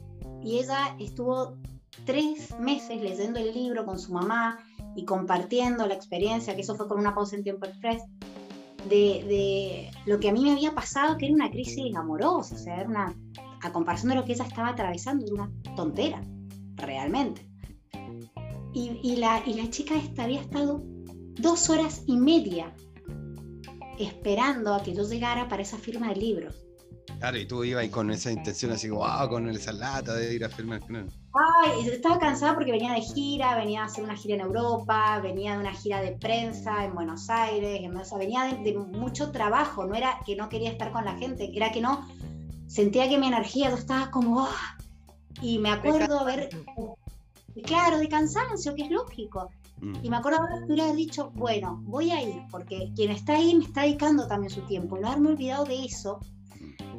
[0.42, 1.58] y ella estuvo
[2.06, 4.60] tres meses leyendo el libro con su mamá
[4.96, 8.04] y compartiendo la experiencia, que eso fue con una pausa en tiempo express,
[8.88, 12.80] de, lo que a mí me había pasado, que era una crisis amorosa, o sea,
[12.82, 13.16] era una,
[13.62, 16.22] a comparación de lo que ella estaba atravesando, una tontera,
[16.76, 17.48] realmente.
[18.74, 20.84] Y, la, y la chica esta había estado
[21.40, 22.76] dos horas y media
[24.00, 26.56] esperando a que yo llegara para esa firma de libros.
[27.20, 30.50] Claro, y tú ibas con esa intención así, wow, con esa lata de ir a
[30.50, 30.82] firmar.
[30.90, 35.54] Ay, estaba cansada porque venía de gira, venía a hacer una gira en Europa, venía
[35.54, 37.82] de una gira de prensa en Buenos Aires,
[38.18, 41.82] venía de, mucho trabajo, no era que no quería estar con la gente, era que
[41.82, 42.08] no,
[42.68, 44.78] sentía que mi energía estaba como, ah",
[45.42, 46.50] y me acuerdo haber,
[47.64, 49.50] claro, de cansancio, que es lógico.
[50.02, 53.66] Y me acuerdo haber hubiera dicho, bueno, voy a ir, porque quien está ahí me
[53.66, 56.20] está dedicando también su tiempo, no haberme olvidado de eso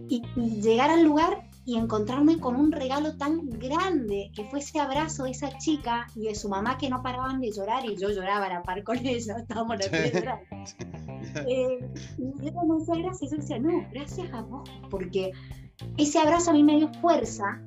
[0.09, 0.23] y,
[0.61, 5.33] llegar al lugar y encontrarme con un regalo tan grande que fue ese abrazo de
[5.33, 8.55] esa chica y de su mamá que no paraban de llorar y yo lloraba a
[8.55, 10.41] la par con ella, estábamos llorando.
[11.47, 11.79] eh,
[12.17, 15.33] y yo no decía gracias, yo decía, no, gracias a vos, porque
[15.97, 17.61] ese abrazo a mí me dio fuerza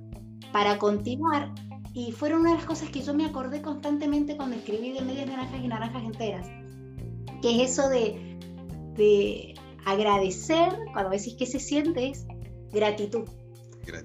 [0.52, 1.54] para continuar
[1.94, 5.28] y fueron una de las cosas que yo me acordé constantemente cuando escribí de medias
[5.28, 6.48] naranjas y naranjas enteras,
[7.42, 8.38] que es eso de,
[8.96, 12.26] de agradecer, cuando decís que se siente, es
[12.72, 13.28] gratitud.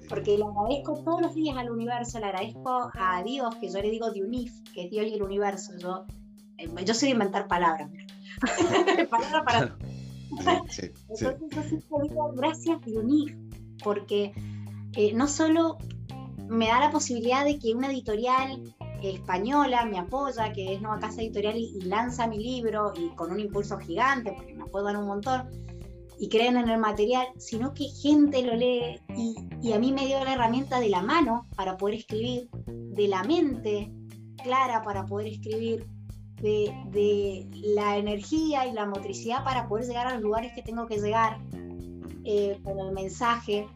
[0.09, 3.89] Porque le agradezco todos los días al universo, le agradezco a Dios, que yo le
[3.89, 5.71] digo de UNIF, que es Dios y el universo.
[5.77, 6.05] Yo,
[6.57, 7.89] eh, yo sé inventar palabras.
[9.09, 9.77] palabras para.
[10.29, 13.35] Entonces yo siempre digo gracias UNIF,
[13.83, 14.33] porque
[14.93, 15.77] eh, no solo
[16.47, 21.21] me da la posibilidad de que una editorial española me apoya, que es Nueva Casa
[21.21, 25.49] Editorial, y, lanza mi libro y con un impulso gigante, porque me apoyan un montón,
[26.19, 30.23] y creen en el material, sino que gente lo lee y, a mí me dio
[30.23, 33.91] la herramienta de la mano para poder escribir, de la mente
[34.43, 35.85] clara para poder escribir,
[36.41, 40.99] de, la energía y la motricidad para poder llegar a los lugares que tengo que
[40.99, 41.39] llegar
[42.23, 43.67] eh, con el mensaje.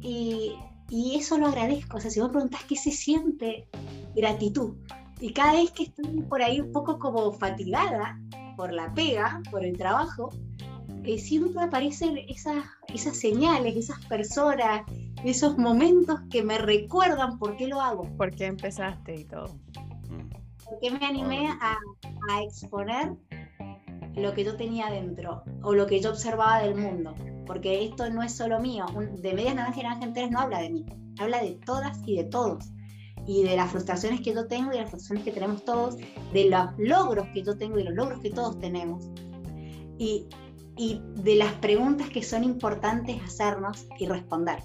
[0.00, 0.52] Y,
[0.92, 1.96] y, eso lo agradezco.
[1.96, 3.66] O sea, si vos preguntás qué se siente,
[4.14, 4.74] gratitud.
[5.20, 8.20] Y cada vez que estoy por ahí un poco como fatigada
[8.56, 10.28] por la pega, por el trabajo,
[11.16, 14.82] siempre aparecen esas, esas señales, esas personas,
[15.24, 18.04] esos momentos que me recuerdan por qué lo hago.
[18.18, 19.56] Por qué empezaste y todo.
[20.62, 21.78] ¿Por qué me animé a,
[22.30, 23.14] a exponer
[24.14, 27.14] lo que yo tenía dentro o lo que yo observaba del mundo?
[27.46, 28.86] Porque esto no es solo mío.
[28.94, 30.86] Un- de medias naranjas y naranjas enteras no habla de mí,
[31.18, 32.64] habla de todas y de todos.
[33.26, 35.96] Y de las frustraciones que yo tengo y de las frustraciones que tenemos todos,
[36.32, 39.04] de los logros que yo tengo y los logros que todos tenemos.
[39.98, 40.26] Y,
[40.76, 44.58] y de las preguntas que son importantes hacernos y responder.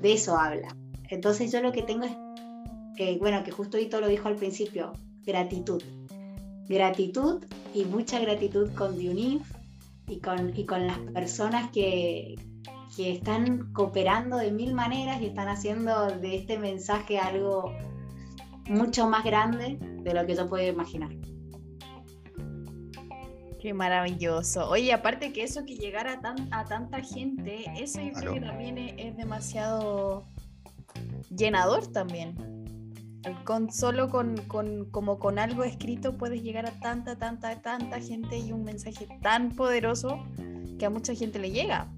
[0.00, 0.68] De eso habla.
[1.10, 4.92] Entonces yo lo que tengo es, bueno, que justo Hito lo dijo al principio,
[5.24, 5.82] gratitud.
[6.68, 7.44] Gratitud
[7.74, 9.42] y mucha gratitud con Diunif
[10.08, 12.34] y con, y con las personas que,
[12.96, 17.72] que están cooperando de mil maneras y están haciendo de este mensaje algo
[18.68, 21.10] mucho más grande de lo que yo puedo imaginar.
[23.60, 24.68] Qué maravilloso.
[24.70, 28.40] Oye, aparte que eso que llegara a, tan- a tanta gente, eso yo creo que
[28.40, 30.24] también es, es demasiado
[31.34, 32.36] llenador también.
[33.44, 38.38] Con, solo con, con- como con algo escrito puedes llegar a tanta, tanta, tanta gente
[38.38, 40.24] y un mensaje tan poderoso
[40.78, 41.90] que a mucha gente le llega.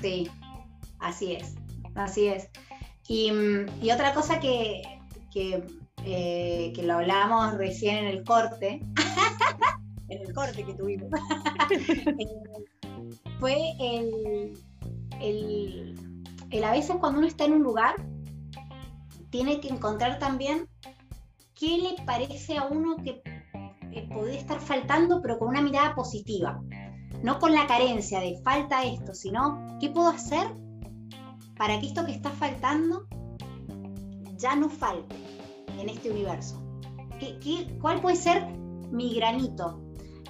[0.00, 0.28] Sí,
[0.98, 1.54] así es,
[1.94, 2.48] así es.
[3.06, 4.82] Y, mm, y otra cosa que,
[5.30, 5.62] que,
[6.04, 8.80] eh, que lo hablábamos recién en el corte,
[10.08, 11.10] en el corte que tuvimos,
[11.70, 12.26] eh,
[13.38, 14.52] fue el,
[15.20, 15.94] el,
[16.50, 17.94] el a veces cuando uno está en un lugar,
[19.32, 20.68] tiene que encontrar también
[21.58, 23.20] qué le parece a uno que
[23.90, 26.62] eh, puede estar faltando, pero con una mirada positiva
[27.22, 30.46] no con la carencia de falta esto, sino qué puedo hacer
[31.56, 33.06] para que esto que está faltando
[34.36, 35.14] ya no falte
[35.80, 36.60] en este universo.
[37.18, 38.46] ¿Qué, cuál puede ser
[38.90, 39.80] mi granito?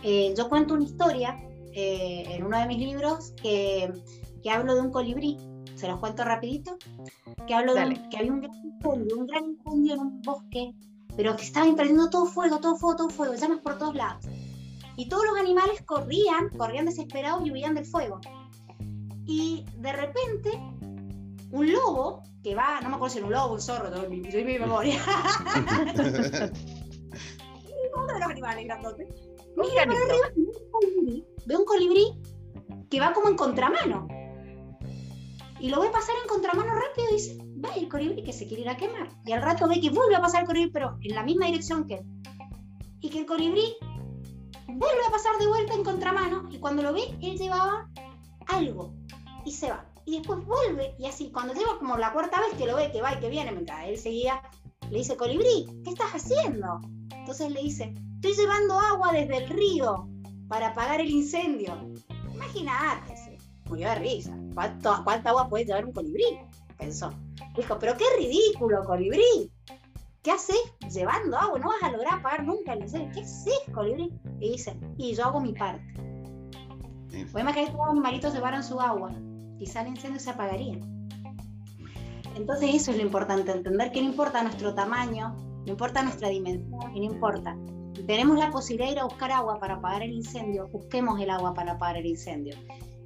[0.03, 1.39] Eh, yo cuento una historia
[1.73, 5.39] eh, en uno de mis libros que hablo de un colibrí,
[5.83, 6.77] se los cuento rapidito,
[7.45, 10.73] que hablo de un- que había un gran incendio, un gran incendio en un bosque,
[11.17, 14.25] pero que estaba perdiendo todo fuego, todo fuego, todo fuego, llamas por todos lados
[14.97, 18.21] y todos los animales corrían, corrían desesperados y huían del fuego.
[19.27, 20.51] Y de repente,
[21.51, 24.23] un lobo, que va, no me acuerdo si era un lobo, un zorro, todo mi,
[24.31, 25.01] soy mi memoria,
[27.97, 29.09] uno de los animales grandotes,
[29.57, 30.29] mira para arriba
[31.47, 32.07] ve un colibrí
[32.89, 34.07] que va como en contramano.
[35.63, 38.63] Y lo ve pasar en contramano rápido y dice, va el colibrí que se quiere
[38.63, 39.09] ir a quemar.
[39.25, 41.87] Y al rato ve que vuelve a pasar el colibrí, pero en la misma dirección
[41.87, 42.07] que él.
[42.99, 43.77] Y que el colibrí
[44.67, 47.89] vuelve a pasar de vuelta en contramano y cuando lo ve, él llevaba
[48.49, 48.93] algo
[49.45, 49.87] y se va.
[50.05, 53.01] Y después vuelve y así, cuando lleva como la cuarta vez que lo ve, que
[53.01, 54.43] va y que viene, mientras él seguía,
[54.91, 56.81] le dice, colibrí, ¿qué estás haciendo?
[57.15, 60.09] Entonces le dice, estoy llevando agua desde el río
[60.49, 61.73] para apagar el incendio.
[62.35, 64.42] Imagínate, se murió de risa.
[64.55, 66.25] ¿Cuánto- ¿Cuánta agua puede llevar un colibrí?
[66.79, 67.11] Pensó.
[67.57, 69.51] Dijo, pero qué ridículo, colibrí.
[70.23, 70.57] ¿Qué haces
[70.93, 71.59] llevando agua?
[71.59, 73.11] No vas a lograr apagar nunca el incendio.
[73.13, 74.13] ¿Qué haces, colibrí?
[74.41, 75.83] Y dice, y yo hago mi parte.
[77.33, 79.13] Voy a imaginar que todos los animalitos llevaran su agua.
[79.59, 80.79] Quizá el incendio se apagaría.
[82.37, 86.97] Entonces eso es lo importante, entender que no importa nuestro tamaño, no importa nuestra dimensión
[86.97, 87.57] y no importa.
[87.95, 91.29] Si tenemos la posibilidad de ir a buscar agua para apagar el incendio, busquemos el
[91.31, 92.57] agua para apagar el incendio.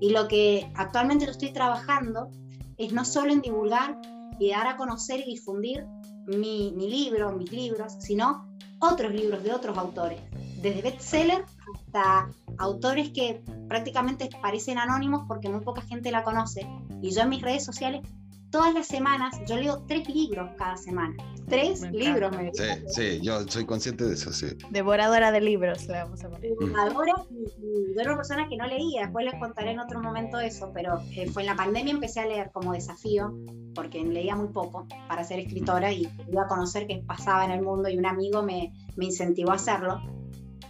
[0.00, 2.30] Y lo que actualmente yo estoy trabajando
[2.76, 3.98] es no solo en divulgar
[4.38, 5.86] y dar a conocer y difundir
[6.26, 8.46] mi, mi libro, mis libros, sino
[8.78, 10.20] otros libros de otros autores,
[10.60, 11.44] desde bestseller
[11.74, 12.28] hasta
[12.58, 16.66] autores que prácticamente parecen anónimos porque muy poca gente la conoce.
[17.02, 18.06] Y yo en mis redes sociales,
[18.50, 21.14] todas las semanas, yo leo tres libros cada semana.
[21.48, 24.46] Tres Me libros me Sí, sí, yo soy consciente de eso, sí.
[24.70, 26.52] Devoradora de libros, le vamos a poner.
[26.52, 30.70] Y yo era una persona que no leía, después les contaré en otro momento eso,
[30.74, 33.32] pero eh, fue en la pandemia empecé a leer como desafío,
[33.74, 37.62] porque leía muy poco para ser escritora y iba a conocer qué pasaba en el
[37.62, 40.00] mundo y un amigo me, me incentivó a hacerlo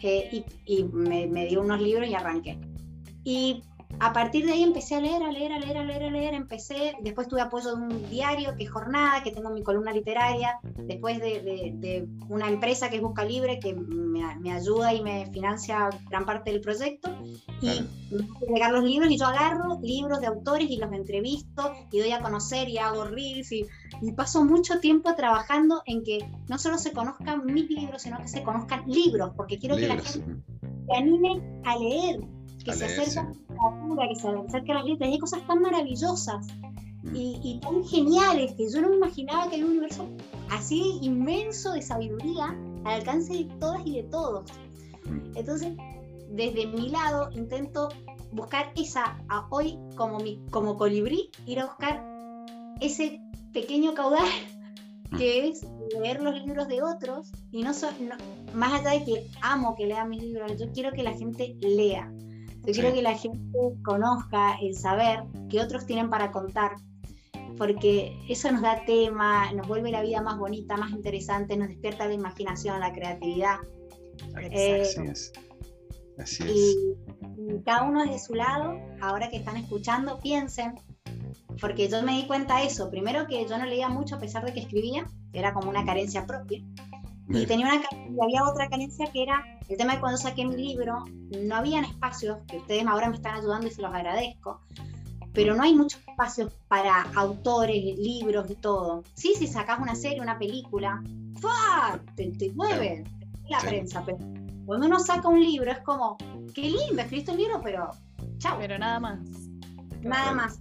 [0.03, 2.59] eh, y, y me, me dio unos libros y arranqué.
[3.25, 3.63] Y
[3.99, 6.35] a partir de ahí empecé a leer, a leer, a leer, a leer, a leer,
[6.35, 10.59] empecé, después tuve apoyo de un diario que es Jornada, que tengo mi columna literaria,
[10.87, 15.03] después de, de- de una empresa que es Busca Libre, que me, me ayuda y
[15.03, 17.11] me financia gran parte del proyecto,
[17.63, 17.69] y
[18.11, 21.99] me hacen llegar los libros y yo agarro libros de autores y los entrevisto y
[22.01, 23.65] doy a conocer y hago reels y,
[24.03, 26.19] y paso mucho tiempo trabajando en que
[26.49, 29.95] no solo se conozcan mis libros, sino que se conozcan libros, porque quiero que la
[29.95, 30.13] Libros.
[30.13, 30.43] gente
[30.87, 32.21] se anime a leer,
[32.67, 35.09] que se acerque a la literatura, que se acerque a las letras.
[35.09, 36.47] Y hay cosas tan maravillosas
[37.15, 40.09] y, y tan geniales que yo no me imaginaba que había un universo
[40.51, 44.51] así inmenso de sabiduría al alcance de todas y de todos.
[45.37, 45.75] Entonces,
[46.31, 47.89] desde mi lado, intento
[48.33, 52.05] buscar esa, a hoy como, mi, como colibrí, ir a buscar
[52.81, 53.21] ese
[53.53, 54.29] pequeño caudal
[55.17, 55.65] que es
[55.99, 57.71] leer los libros de otros y no,
[58.55, 62.13] más allá de que amo que lean mis libros, yo quiero que la gente lea.
[62.67, 66.73] Yo quiero que la gente conozca el saber que otros tienen para contar,
[67.57, 72.09] porque eso nos da tema, nos vuelve la vida más bonita, más interesante, nos despierta
[72.09, 73.59] la imaginación, la creatividad.
[74.41, 75.33] Eh, así es.
[76.19, 76.51] Así es.
[76.51, 80.75] Y, cada uno de su lado, ahora que están escuchando, piensen,
[81.61, 82.91] porque yo me di cuenta de eso.
[82.91, 86.27] Primero que yo no leía mucho a pesar de que escribía, era como una carencia
[86.27, 86.65] propia.
[87.29, 90.57] Y tenía una y había otra carencia que era el tema de cuando saqué mi
[90.57, 91.05] libro,
[91.45, 94.61] no habían espacios, que ustedes ahora me están ayudando y se los agradezco,
[95.33, 99.03] pero no hay muchos espacios para autores, libros y todo.
[99.15, 101.03] Sí, si sacas una serie, una película,
[101.41, 102.01] ¡fua!
[102.15, 103.05] Te, te mueven
[103.49, 104.19] la prensa, pero
[104.67, 106.17] cuando uno saca un libro es como,
[106.55, 107.91] qué lindo, escribiste un libro, pero
[108.39, 108.59] chao.
[108.59, 109.21] Pero nada más.
[110.03, 110.61] Nada más.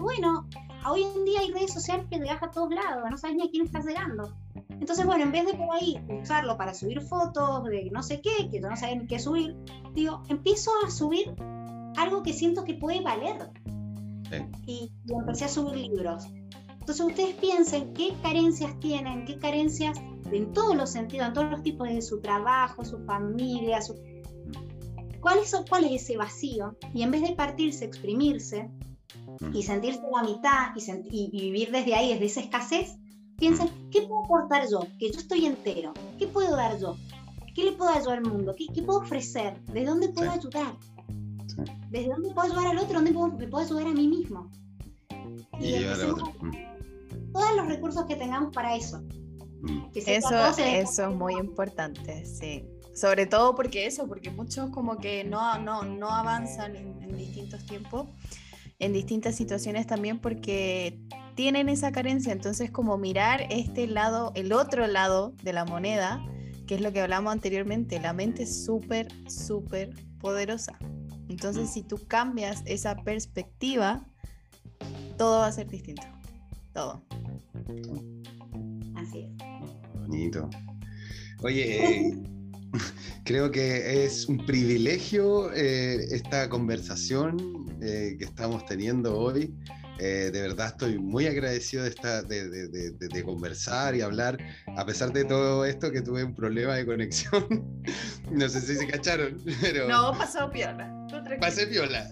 [0.00, 0.46] Bueno,
[0.86, 3.50] hoy en día hay redes sociales que llegas a todos lados, no sabes ni a
[3.50, 4.32] quién estás llegando.
[4.68, 8.48] Entonces, bueno, en vez de por ahí usarlo para subir fotos de no sé qué,
[8.50, 9.56] que yo no sabía ni qué subir,
[9.94, 11.34] digo, empiezo a subir
[11.96, 13.50] algo que siento que puede valer.
[14.66, 16.26] Y, empecé a subir libros.
[16.80, 19.98] Entonces ustedes piensen qué carencias tienen, qué carencias
[20.30, 23.94] en todos los sentidos, en todos los tipos de su trabajo, su familia, su...
[25.20, 26.76] ¿Cuál, es, ¿cuál es ese vacío?
[26.94, 28.70] Y en vez de partirse, exprimirse
[29.52, 32.96] y sentirse la mitad y, y vivir desde ahí, desde esa escasez,
[33.38, 34.80] piensen, ¿qué puedo aportar yo?
[34.98, 35.94] Que yo estoy entero.
[36.18, 36.96] ¿Qué puedo dar yo?
[37.54, 38.54] ¿Qué le puedo ayudar al mundo?
[38.56, 39.60] ¿Qué, qué puedo ofrecer?
[39.66, 40.74] ¿De dónde puedo ayudar?
[41.90, 42.94] ¿Desde dónde puedo ayudar al otro?
[42.94, 44.50] ¿Dónde puedo, me puedo ayudar a mí mismo?
[45.58, 46.32] Y, llevar a otro.
[47.32, 49.02] Todos los recursos que tengamos para eso.
[49.60, 49.90] Mm.
[49.94, 52.64] eso, eso es muy importante, sí.
[52.94, 57.64] Sobre todo porque eso, porque muchos como que no, no, no avanzan en, en distintos
[57.66, 58.08] tiempos,
[58.78, 60.98] en distintas situaciones también porque
[61.34, 62.32] tienen esa carencia.
[62.32, 66.24] Entonces, como mirar este lado, el otro lado de la moneda,
[66.66, 70.78] que es lo que hablamos anteriormente, la mente es súper, súper poderosa.
[71.28, 74.06] Entonces, si tú cambias esa perspectiva,
[75.16, 76.06] todo va a ser distinto.
[76.72, 77.02] Todo.
[78.94, 79.30] Así es.
[79.94, 80.48] Bonito.
[81.42, 82.16] Oye,
[83.28, 89.54] creo que es un privilegio eh, esta conversación eh, que estamos teniendo hoy.
[89.98, 94.38] Eh, de verdad estoy muy agradecido de, esta, de, conversar y hablar,
[94.74, 97.46] a pesar de todo esto que tuve un problema de conexión.
[98.30, 99.86] no sé si se cacharon, pero...
[99.88, 100.90] No, pasó piola.
[101.38, 102.08] Pasé piola.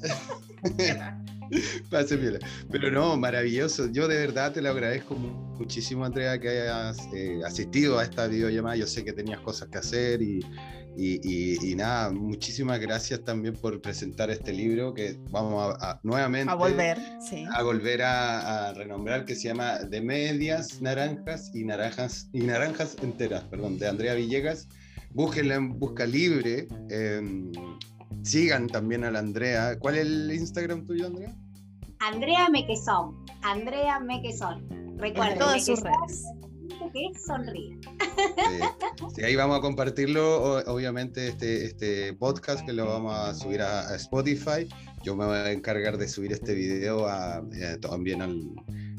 [1.91, 2.39] Pasé piola.
[2.71, 3.91] Pero no, maravilloso.
[3.91, 8.77] Yo de verdad te lo agradezco muchísimo, Andrea, que hayas eh, asistido a esta videollamada.
[8.77, 10.41] Yo sé que tenías cosas que hacer y,
[10.97, 16.99] y, nada, muchísimas gracias también por presentar este libro que vamos a, nuevamente a volver,
[17.53, 23.45] a, volver a, renombrar, que se llama De Medias Naranjas y Naranjas, y Naranjas Enteras,
[23.45, 24.69] perdón, de Andrea Villegas.
[25.11, 26.67] Búsquenla en Busca Libre.
[26.91, 27.51] Em,
[28.23, 29.79] sigan también a la Andrea.
[29.79, 31.35] ¿Cuál es el Instagram tuyo, Andrea?
[32.01, 33.25] Andrea Mequezón.
[33.43, 34.67] Andrea Mequezón.
[34.99, 35.39] Recuerden.
[35.39, 36.25] todas sus redes
[36.93, 37.79] que sonríe.
[39.15, 43.95] Sí, ahí vamos a compartirlo, obviamente, este, este podcast que lo vamos a subir a,
[43.97, 44.69] Spotify.
[45.03, 47.07] Yo me voy a encargar de subir este video
[47.53, 48.51] eh, también al,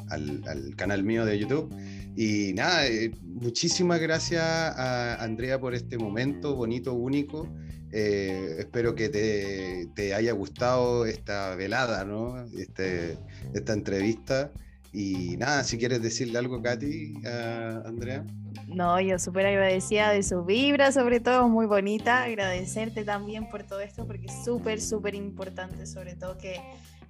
[0.09, 1.73] al, canal mío de YouTube.
[2.15, 7.47] Y nada, eh, muchísimas gracias a Andrea por este momento bonito, único.
[7.91, 12.43] Eh, espero que te, te, haya gustado esta velada, ¿no?
[12.57, 13.17] Este,
[13.53, 14.51] esta entrevista.
[14.93, 18.25] Y nada, si quieres decirle algo, Katy, a Andrea.
[18.67, 22.23] No, yo súper agradecida de su vibra, sobre todo, muy bonita.
[22.23, 26.59] Agradecerte también por todo esto, porque es súper, súper importante, sobre todo que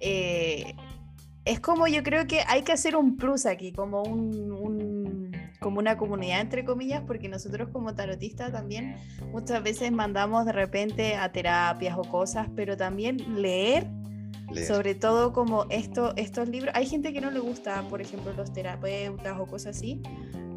[0.00, 0.74] eh,
[1.44, 5.27] es como yo creo que hay que hacer un plus aquí, como un,
[5.60, 8.96] como una comunidad entre comillas, porque nosotros como tarotistas también
[9.32, 13.86] muchas veces mandamos de repente a terapias o cosas, pero también leer.
[14.66, 18.50] sobre todo como esto, estos libros, hay gente que no le gusta, por ejemplo, los
[18.50, 20.00] terapeutas o cosas así,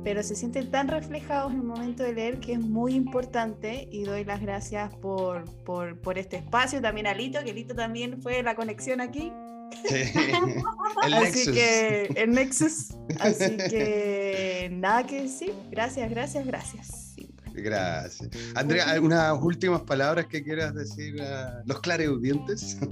[0.03, 4.03] pero se sienten tan reflejados en el momento de leer que es muy importante y
[4.03, 8.41] doy las gracias por, por, por este espacio, también a Lito, que Lito también fue
[8.43, 9.31] la conexión aquí.
[11.03, 12.95] el así que el Nexus.
[13.19, 15.53] Así que nada que decir.
[15.69, 17.15] Gracias, gracias, gracias.
[17.53, 18.29] Gracias.
[18.55, 22.77] Andrea, ¿algunas últimas palabras que quieras decir a los clareaudientes?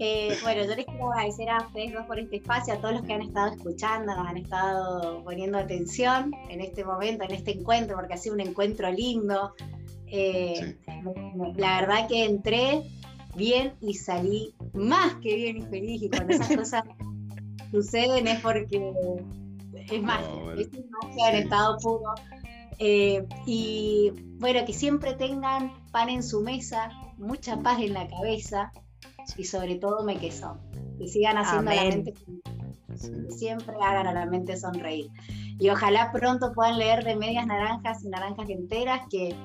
[0.00, 3.04] Eh, bueno, yo les quiero agradecer a ustedes dos por este espacio, a todos los
[3.04, 7.94] que han estado escuchando, nos han estado poniendo atención en este momento, en este encuentro,
[7.96, 9.54] porque ha sido un encuentro lindo.
[10.08, 10.76] Eh,
[11.56, 12.82] la verdad que entré
[13.36, 16.84] bien y salí más que bien y feliz, y cuando esas cosas
[17.70, 18.92] suceden es porque
[19.90, 20.68] es magia, es
[21.02, 22.14] magia en estado puro.
[22.78, 28.72] Eh, y bueno, que siempre tengan pan en su mesa, mucha paz en la cabeza
[29.36, 30.58] y sobre todo me queso.
[30.98, 32.14] Que sigan haciendo la mente
[33.30, 35.10] siempre hagan a la mente sonreír.
[35.58, 39.36] Y ojalá pronto puedan leer de medias naranjas y naranjas enteras que,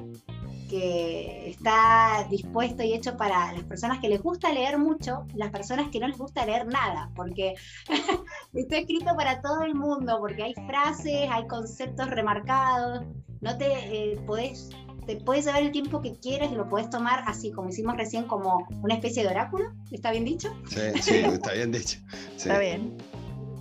[0.69, 5.89] que está dispuesto y hecho para las personas que les gusta leer mucho, las personas
[5.89, 7.55] que no les gusta leer nada, porque
[8.53, 13.05] está escrito para todo el mundo, porque hay frases, hay conceptos remarcados,
[13.41, 14.69] no te eh, podés
[15.05, 18.25] te puedes llevar el tiempo que quieres y lo puedes tomar así, como hicimos recién,
[18.25, 19.71] como una especie de oráculo.
[19.89, 20.53] ¿Está bien dicho?
[20.67, 21.97] Sí, sí, está bien dicho.
[22.37, 22.95] Está bien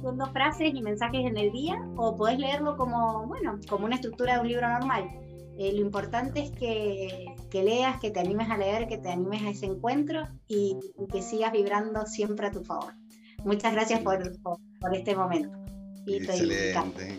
[0.03, 4.35] dos frases y mensajes en el día, o podés leerlo como, bueno, como una estructura
[4.35, 5.09] de un libro normal.
[5.59, 9.43] Eh, lo importante es que, que, leas, que te animes a leer, que te animes
[9.43, 10.77] a ese encuentro y,
[11.13, 12.95] que sigas vibrando siempre a tu favor.
[13.45, 15.51] Muchas gracias por, por, este momento.
[16.07, 17.19] Excelente.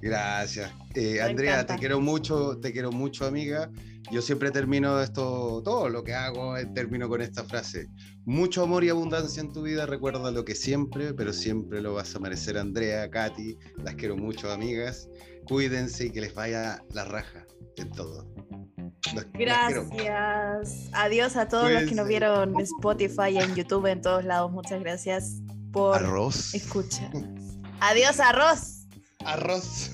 [0.00, 0.72] Gracias.
[0.94, 3.70] Eh, Andrea, te quiero mucho, te quiero mucho, amiga.
[4.10, 7.88] Yo siempre termino esto, todo lo que hago, eh, termino con esta frase.
[8.24, 12.16] Mucho amor y abundancia en tu vida, recuerda lo que siempre, pero siempre lo vas
[12.16, 13.58] a merecer, Andrea, Katy.
[13.84, 15.10] Las quiero mucho, amigas.
[15.46, 17.46] Cuídense y que les vaya la raja
[17.78, 18.26] en todo.
[19.34, 20.90] gracias.
[20.92, 24.50] Adiós a todos los que nos vieron en Spotify, en YouTube, en todos lados.
[24.52, 25.36] Muchas gracias
[25.72, 26.54] por arroz.
[26.54, 27.10] escuchar.
[27.80, 28.86] Adiós, arroz.
[29.24, 29.92] Arroz.